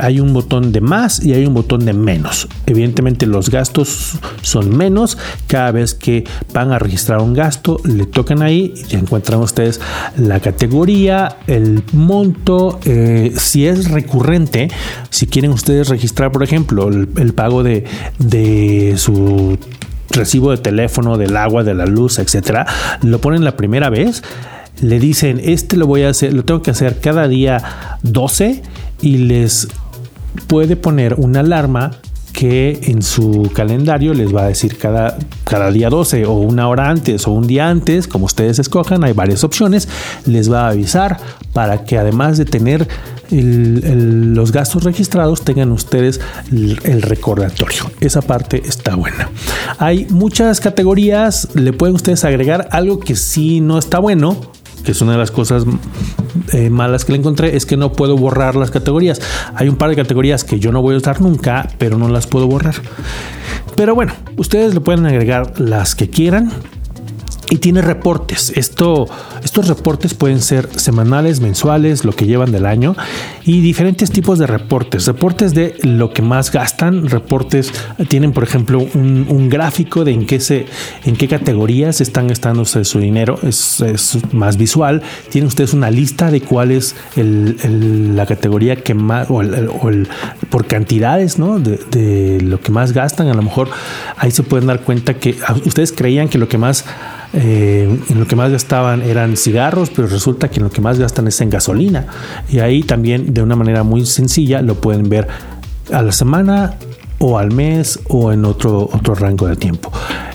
hay 0.00 0.20
un 0.20 0.32
botón 0.32 0.72
de 0.72 0.80
más 0.80 1.24
y 1.24 1.32
hay 1.32 1.44
un 1.44 1.54
botón 1.54 1.84
de 1.84 1.92
menos. 1.92 2.48
Evidentemente 2.66 3.26
los 3.26 3.50
gastos 3.50 4.18
son 4.42 4.76
menos. 4.76 5.18
Cada 5.46 5.72
vez 5.72 5.94
que 5.94 6.24
van 6.52 6.72
a 6.72 6.78
registrar 6.78 7.20
un 7.20 7.34
gasto, 7.34 7.80
le 7.84 8.06
tocan 8.06 8.42
ahí 8.42 8.74
y 8.88 8.96
encuentran 8.96 9.40
ustedes 9.40 9.80
la 10.16 10.40
categoría 10.40 10.53
categoría, 10.54 11.38
el 11.48 11.82
monto, 11.92 12.78
eh, 12.84 13.32
si 13.36 13.66
es 13.66 13.90
recurrente, 13.90 14.70
si 15.10 15.26
quieren 15.26 15.50
ustedes 15.50 15.88
registrar, 15.88 16.30
por 16.30 16.44
ejemplo, 16.44 16.88
el, 16.88 17.34
pago 17.34 17.64
de, 17.64 17.84
de 18.20 18.94
su 18.96 19.58
recibo 20.10 20.52
de 20.52 20.58
teléfono, 20.58 21.18
del 21.18 21.36
agua, 21.36 21.64
de 21.64 21.74
la 21.74 21.86
luz, 21.86 22.20
etcétera, 22.20 22.66
lo 23.02 23.20
ponen 23.20 23.42
la 23.42 23.56
primera 23.56 23.90
vez, 23.90 24.22
le 24.80 25.00
dicen, 25.00 25.40
este 25.42 25.76
lo 25.76 25.88
voy 25.88 26.02
a 26.04 26.10
hacer, 26.10 26.32
lo 26.32 26.44
tengo 26.44 26.62
que 26.62 26.70
hacer 26.70 27.00
cada 27.00 27.26
día 27.26 27.98
12 28.02 28.62
y 29.02 29.18
les 29.18 29.66
puede 30.46 30.76
poner 30.76 31.14
una 31.14 31.40
alarma 31.40 31.98
que 32.34 32.80
en 32.82 33.00
su 33.00 33.50
calendario 33.54 34.12
les 34.12 34.34
va 34.34 34.42
a 34.42 34.48
decir 34.48 34.76
cada, 34.76 35.16
cada 35.44 35.70
día 35.70 35.88
12 35.88 36.26
o 36.26 36.32
una 36.32 36.68
hora 36.68 36.90
antes 36.90 37.28
o 37.28 37.30
un 37.30 37.46
día 37.46 37.70
antes, 37.70 38.08
como 38.08 38.26
ustedes 38.26 38.58
escojan, 38.58 39.04
hay 39.04 39.12
varias 39.12 39.44
opciones, 39.44 39.88
les 40.26 40.52
va 40.52 40.66
a 40.66 40.70
avisar 40.70 41.18
para 41.52 41.84
que 41.84 41.96
además 41.96 42.36
de 42.36 42.44
tener 42.44 42.88
los 43.30 44.52
gastos 44.52 44.82
registrados 44.82 45.42
tengan 45.42 45.70
ustedes 45.70 46.20
el, 46.50 47.02
recordatorio. 47.02 47.90
Esa 48.00 48.20
parte 48.20 48.62
está 48.66 48.96
buena. 48.96 49.30
Hay 49.78 50.06
muchas 50.10 50.60
categorías, 50.60 51.48
le 51.54 51.72
pueden 51.72 51.94
ustedes 51.94 52.24
agregar 52.24 52.68
algo 52.72 52.98
que 52.98 53.14
sí 53.14 53.60
no 53.60 53.78
está 53.78 54.00
bueno, 54.00 54.36
que 54.84 54.92
es 54.92 55.00
una 55.00 55.12
de 55.12 55.18
las 55.18 55.30
cosas 55.30 55.64
eh, 56.52 56.70
malas 56.70 57.04
que 57.04 57.12
le 57.12 57.18
encontré, 57.18 57.56
es 57.56 57.66
que 57.66 57.76
no 57.76 57.92
puedo 57.92 58.16
borrar 58.16 58.54
las 58.54 58.70
categorías. 58.70 59.20
Hay 59.54 59.68
un 59.68 59.76
par 59.76 59.90
de 59.90 59.96
categorías 59.96 60.44
que 60.44 60.60
yo 60.60 60.72
no 60.72 60.82
voy 60.82 60.94
a 60.94 60.98
usar 60.98 61.20
nunca, 61.20 61.68
pero 61.78 61.98
no 61.98 62.08
las 62.08 62.26
puedo 62.26 62.46
borrar. 62.46 62.74
Pero 63.76 63.94
bueno, 63.94 64.12
ustedes 64.36 64.74
le 64.74 64.80
pueden 64.80 65.06
agregar 65.06 65.60
las 65.60 65.94
que 65.94 66.08
quieran 66.08 66.52
y 67.54 67.58
tiene 67.58 67.82
reportes. 67.82 68.52
Esto, 68.56 69.06
estos 69.44 69.68
reportes 69.68 70.12
pueden 70.12 70.42
ser 70.42 70.68
semanales, 70.74 71.38
mensuales, 71.38 72.04
lo 72.04 72.10
que 72.10 72.26
llevan 72.26 72.50
del 72.50 72.66
año 72.66 72.96
y 73.44 73.60
diferentes 73.60 74.10
tipos 74.10 74.40
de 74.40 74.48
reportes. 74.48 75.06
Reportes 75.06 75.54
de 75.54 75.76
lo 75.82 76.12
que 76.12 76.20
más 76.20 76.50
gastan, 76.50 77.08
reportes 77.08 77.72
tienen, 78.08 78.32
por 78.32 78.42
ejemplo, 78.42 78.80
un, 78.80 79.48
gráfico 79.48 80.04
de 80.04 80.10
en 80.10 80.26
qué 80.26 80.40
se, 80.40 80.66
en 81.04 81.14
qué 81.14 81.28
categorías 81.28 82.00
están 82.00 82.26
gastando 82.26 82.64
su 82.64 82.98
dinero. 82.98 83.38
Es, 83.44 83.84
más 84.32 84.56
visual. 84.56 85.02
Tienen 85.30 85.46
ustedes 85.46 85.74
una 85.74 85.92
lista 85.92 86.32
de 86.32 86.40
cuál 86.40 86.72
es 86.72 86.96
la 87.14 88.26
categoría 88.26 88.74
que 88.74 88.94
más 88.94 89.30
o, 89.30 89.42
el, 89.42 90.08
por 90.50 90.66
cantidades, 90.66 91.38
¿no? 91.38 91.60
De, 91.60 91.78
de 91.92 92.40
lo 92.40 92.58
que 92.58 92.72
más 92.72 92.92
gastan. 92.92 93.28
A 93.28 93.34
lo 93.34 93.42
mejor 93.42 93.68
ahí 94.16 94.32
se 94.32 94.42
pueden 94.42 94.66
dar 94.66 94.80
cuenta 94.80 95.14
que 95.14 95.36
ustedes 95.64 95.92
creían 95.92 96.28
que 96.28 96.38
lo 96.38 96.48
que 96.48 96.58
más 96.58 96.84
eh, 97.34 97.98
en 98.08 98.20
lo 98.20 98.26
que 98.26 98.36
más 98.36 98.52
gastaban 98.52 99.02
eran 99.02 99.36
cigarros, 99.36 99.90
pero 99.90 100.06
resulta 100.06 100.48
que 100.48 100.58
en 100.58 100.64
lo 100.64 100.70
que 100.70 100.80
más 100.80 100.98
gastan 100.98 101.26
es 101.26 101.40
en 101.40 101.50
gasolina. 101.50 102.06
Y 102.48 102.60
ahí 102.60 102.82
también 102.82 103.34
de 103.34 103.42
una 103.42 103.56
manera 103.56 103.82
muy 103.82 104.06
sencilla 104.06 104.62
lo 104.62 104.76
pueden 104.76 105.08
ver 105.08 105.26
a 105.92 106.02
la 106.02 106.12
semana 106.12 106.76
o 107.18 107.38
al 107.38 107.52
mes 107.52 107.98
o 108.08 108.32
en 108.32 108.44
otro, 108.44 108.88
otro 108.92 109.14
rango 109.14 109.46
de 109.46 109.56
tiempo. 109.56 109.90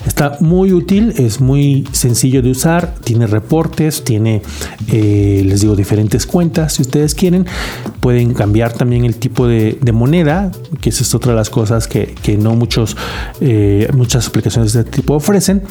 Está 0.06 0.38
muy 0.40 0.72
útil, 0.72 1.14
es 1.18 1.40
muy 1.40 1.86
sencillo 1.92 2.42
de 2.42 2.50
usar, 2.50 2.94
tiene 3.04 3.26
reportes, 3.26 4.02
tiene, 4.02 4.42
eh, 4.88 5.42
les 5.44 5.60
digo, 5.60 5.76
diferentes 5.76 6.26
cuentas 6.26 6.74
si 6.74 6.82
ustedes 6.82 7.14
quieren. 7.14 7.46
Pueden 8.00 8.34
cambiar 8.34 8.72
también 8.72 9.04
el 9.04 9.16
tipo 9.16 9.46
de, 9.46 9.78
moneda, 9.92 10.50
que 10.80 10.90
esa 10.90 11.02
es 11.02 11.14
otra 11.14 11.32
de 11.32 11.36
las 11.36 11.50
cosas 11.50 11.86
que, 11.86 12.38
no 12.38 12.54
muchos, 12.56 12.96
eh, 13.40 13.88
muchas 13.94 14.28
aplicaciones 14.28 14.72
de 14.72 14.80
este 14.80 14.92
tipo 14.92 15.14
ofrecen 15.14 15.62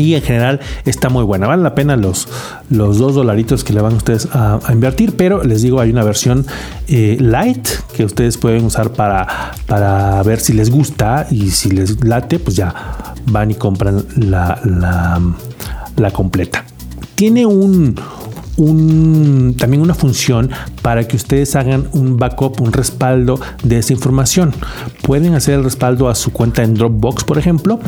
y 0.00 0.14
en 0.14 0.22
general 0.22 0.60
está 0.84 1.08
muy 1.10 1.24
buena. 1.24 1.46
Vale 1.46 1.62
la 1.62 1.74
pena 1.74 1.96
los, 1.96 2.26
los 2.70 2.98
dos 2.98 3.14
dolaritos 3.14 3.64
que 3.64 3.72
le 3.72 3.80
van 3.80 3.94
ustedes 3.94 4.28
a, 4.32 4.58
invertir, 4.72 5.14
pero 5.16 5.44
les 5.44 5.62
digo, 5.62 5.80
hay 5.80 5.90
una 5.90 6.02
versión 6.04 6.46
eh, 6.88 7.16
light 7.20 7.68
que 7.94 8.04
ustedes 8.04 8.38
pueden 8.38 8.64
usar 8.64 8.92
para, 8.92 9.52
para 9.66 10.22
ver 10.22 10.40
si 10.40 10.52
les 10.54 10.70
gusta 10.70 11.26
y 11.30 11.50
si 11.50 11.70
les 11.70 12.02
late, 12.04 12.38
pues 12.38 12.56
ya 12.56 12.74
van 13.26 13.50
y 13.50 13.54
compran 13.54 14.04
la, 14.16 14.58
la, 14.64 15.20
la 15.96 16.10
completa. 16.10 16.64
Tiene 17.14 17.44
un, 17.44 17.94
también 18.56 19.80
una 19.80 19.94
función 19.94 20.50
para 20.82 21.06
que 21.06 21.16
ustedes 21.16 21.56
hagan 21.56 21.88
un 21.92 22.16
backup, 22.16 22.60
un 22.60 22.72
respaldo 22.72 23.40
de 23.62 23.78
esa 23.78 23.92
información. 23.92 24.52
Pueden 25.02 25.34
hacer 25.34 25.54
el 25.54 25.64
respaldo 25.64 26.08
a 26.08 26.14
su 26.14 26.32
cuenta 26.32 26.62
en 26.62 26.74
Dropbox, 26.74 27.24
por 27.24 27.38
ejemplo, 27.38 27.80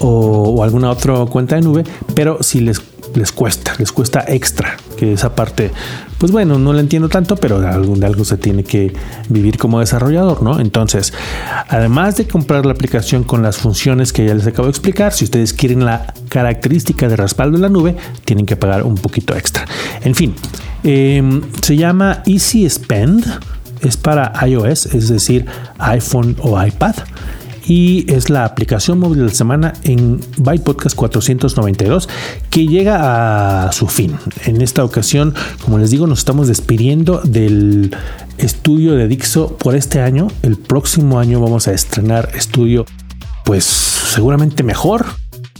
o, 0.00 0.62
alguna 0.62 0.90
otra 0.90 1.24
cuenta 1.26 1.56
de 1.56 1.62
nube, 1.62 1.84
pero 2.14 2.42
si 2.42 2.60
les 2.60 2.80
les 3.14 3.32
cuesta, 3.32 3.74
les 3.78 3.92
cuesta 3.92 4.24
extra, 4.26 4.76
que 4.96 5.12
esa 5.12 5.34
parte, 5.34 5.70
pues 6.18 6.32
bueno, 6.32 6.58
no 6.58 6.72
la 6.72 6.80
entiendo 6.80 7.08
tanto, 7.08 7.36
pero 7.36 7.60
de 7.60 7.68
algo, 7.68 7.96
de 7.96 8.06
algo 8.06 8.24
se 8.24 8.36
tiene 8.36 8.64
que 8.64 8.92
vivir 9.28 9.58
como 9.58 9.80
desarrollador, 9.80 10.42
¿no? 10.42 10.60
Entonces, 10.60 11.12
además 11.68 12.16
de 12.16 12.26
comprar 12.26 12.66
la 12.66 12.72
aplicación 12.72 13.24
con 13.24 13.42
las 13.42 13.58
funciones 13.58 14.12
que 14.12 14.24
ya 14.24 14.34
les 14.34 14.46
acabo 14.46 14.64
de 14.64 14.70
explicar, 14.70 15.12
si 15.12 15.24
ustedes 15.24 15.52
quieren 15.52 15.84
la 15.84 16.14
característica 16.28 17.08
de 17.08 17.16
respaldo 17.16 17.56
en 17.56 17.62
la 17.62 17.68
nube, 17.68 17.96
tienen 18.24 18.46
que 18.46 18.56
pagar 18.56 18.84
un 18.84 18.96
poquito 18.96 19.34
extra. 19.36 19.64
En 20.02 20.14
fin, 20.14 20.34
em, 20.82 21.42
se 21.60 21.76
llama 21.76 22.22
Easy 22.26 22.68
Spend, 22.68 23.24
es 23.82 23.96
para 23.96 24.32
iOS, 24.46 24.86
es 24.86 25.08
decir, 25.08 25.46
iPhone 25.78 26.36
o 26.42 26.62
iPad 26.62 26.94
y 27.70 28.04
es 28.12 28.30
la 28.30 28.44
aplicación 28.44 28.98
móvil 28.98 29.20
de 29.20 29.26
la 29.26 29.30
semana 29.30 29.74
en 29.84 30.20
Byte 30.38 30.64
Podcast 30.64 30.96
492 30.96 32.08
que 32.50 32.66
llega 32.66 33.68
a 33.68 33.70
su 33.70 33.86
fin. 33.86 34.16
En 34.44 34.60
esta 34.60 34.82
ocasión, 34.82 35.34
como 35.64 35.78
les 35.78 35.92
digo, 35.92 36.08
nos 36.08 36.18
estamos 36.18 36.48
despidiendo 36.48 37.20
del 37.22 37.96
estudio 38.38 38.96
de 38.96 39.06
Dixo 39.06 39.56
por 39.56 39.76
este 39.76 40.00
año. 40.00 40.26
El 40.42 40.56
próximo 40.56 41.20
año 41.20 41.40
vamos 41.40 41.68
a 41.68 41.72
estrenar 41.72 42.30
estudio 42.34 42.86
pues 43.44 43.66
seguramente 43.66 44.64
mejor 44.64 45.06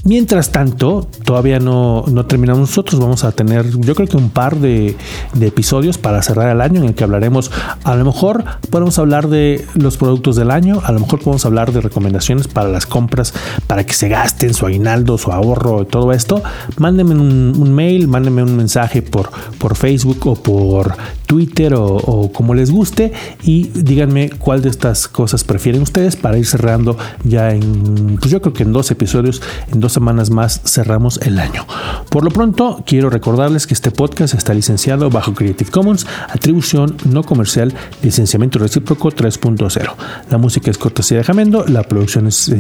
Mientras 0.03 0.51
tanto, 0.51 1.07
todavía 1.25 1.59
no, 1.59 2.05
terminamos 2.27 2.61
nosotros. 2.61 3.01
Vamos 3.01 3.25
a 3.25 3.33
tener, 3.33 3.69
yo 3.81 3.95
creo 3.95 4.09
que 4.09 4.17
un 4.17 4.31
par 4.31 4.57
de, 4.57 4.97
episodios 5.41 5.99
para 5.99 6.23
cerrar 6.23 6.51
el 6.51 6.63
año 6.63 6.81
en 6.81 6.89
el 6.89 6.95
que 6.95 7.05
hablaremos. 7.05 7.51
A 7.85 7.95
lo 7.97 8.05
mejor 8.07 8.45
podemos 8.71 8.99
hablar 8.99 9.29
de 9.29 9.67
los 9.75 9.99
productos 9.99 10.37
del 10.37 10.51
año, 10.51 10.81
a 10.85 10.93
lo 10.93 11.01
mejor 11.01 11.21
podemos 11.21 11.45
hablar 11.45 11.73
de 11.73 11.83
recomendaciones 11.83 12.49
para 12.49 12.71
las 12.71 12.87
compras, 12.87 13.35
para 13.67 13.85
que 13.85 13.93
se 13.93 14.09
gasten 14.09 14.55
su 14.55 14.65
aguinaldo, 14.65 15.19
su 15.19 15.33
ahorro, 15.33 15.85
todo 15.85 16.13
esto. 16.13 16.43
Mándenme 16.79 17.15
un, 17.15 17.73
mail, 17.75 18.09
mándenme 18.09 18.43
un 18.43 18.57
mensaje 18.57 19.03
por, 19.03 19.31
por 19.59 19.77
Facebook 19.77 20.27
o 20.27 20.35
por 20.35 20.97
Twitter 21.31 21.75
o, 21.77 22.33
como 22.33 22.55
les 22.55 22.73
guste 22.73 23.13
y 23.45 23.69
díganme 23.69 24.31
cuál 24.31 24.63
de 24.63 24.69
estas 24.69 25.07
cosas 25.07 25.45
prefieren 25.45 25.81
ustedes 25.81 26.17
para 26.17 26.37
ir 26.37 26.45
cerrando 26.45 26.99
ya 27.23 27.53
en, 27.53 28.17
pues 28.19 28.33
yo 28.33 28.43
creo 28.43 28.53
que 28.53 28.65
en 28.65 28.73
dos 28.73 28.91
episodios, 28.91 29.41
en 29.73 29.79
dos 29.79 29.93
semanas 29.93 30.31
más 30.31 30.61
cerramos 30.65 31.21
el 31.23 31.39
año. 31.39 31.65
Por 32.11 32.25
lo 32.25 32.33
pronto, 32.33 32.83
quiero 32.85 33.11
recordarles 33.11 33.69
que 33.69 33.75
este 33.75 33.93
podcast 33.93 34.35
está 34.35 34.55
licenciado 34.55 35.09
bajo 35.09 35.33
Creative 35.33 35.71
Commons, 35.71 36.05
atribución 36.29 36.97
no 37.05 37.23
comercial, 37.23 37.73
licenciamiento 38.03 38.59
recíproco 38.59 39.13
3.0. 39.13 39.95
La 40.31 40.39
música 40.39 40.69
es 40.69 40.79
cortesía 40.79 41.19
de 41.19 41.23
Jamendo, 41.23 41.65
la 41.69 41.85
producción 41.85 42.33
se 42.33 42.59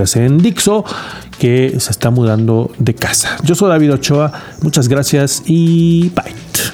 hace 0.00 0.24
en 0.24 0.38
Dixo, 0.38 0.84
que 1.40 1.74
se 1.80 1.90
está 1.90 2.10
mudando 2.10 2.70
de 2.78 2.94
casa. 2.94 3.38
Yo 3.42 3.56
soy 3.56 3.70
David 3.70 3.94
Ochoa, 3.94 4.30
muchas 4.62 4.86
gracias 4.86 5.42
y 5.46 6.10
bye. 6.10 6.73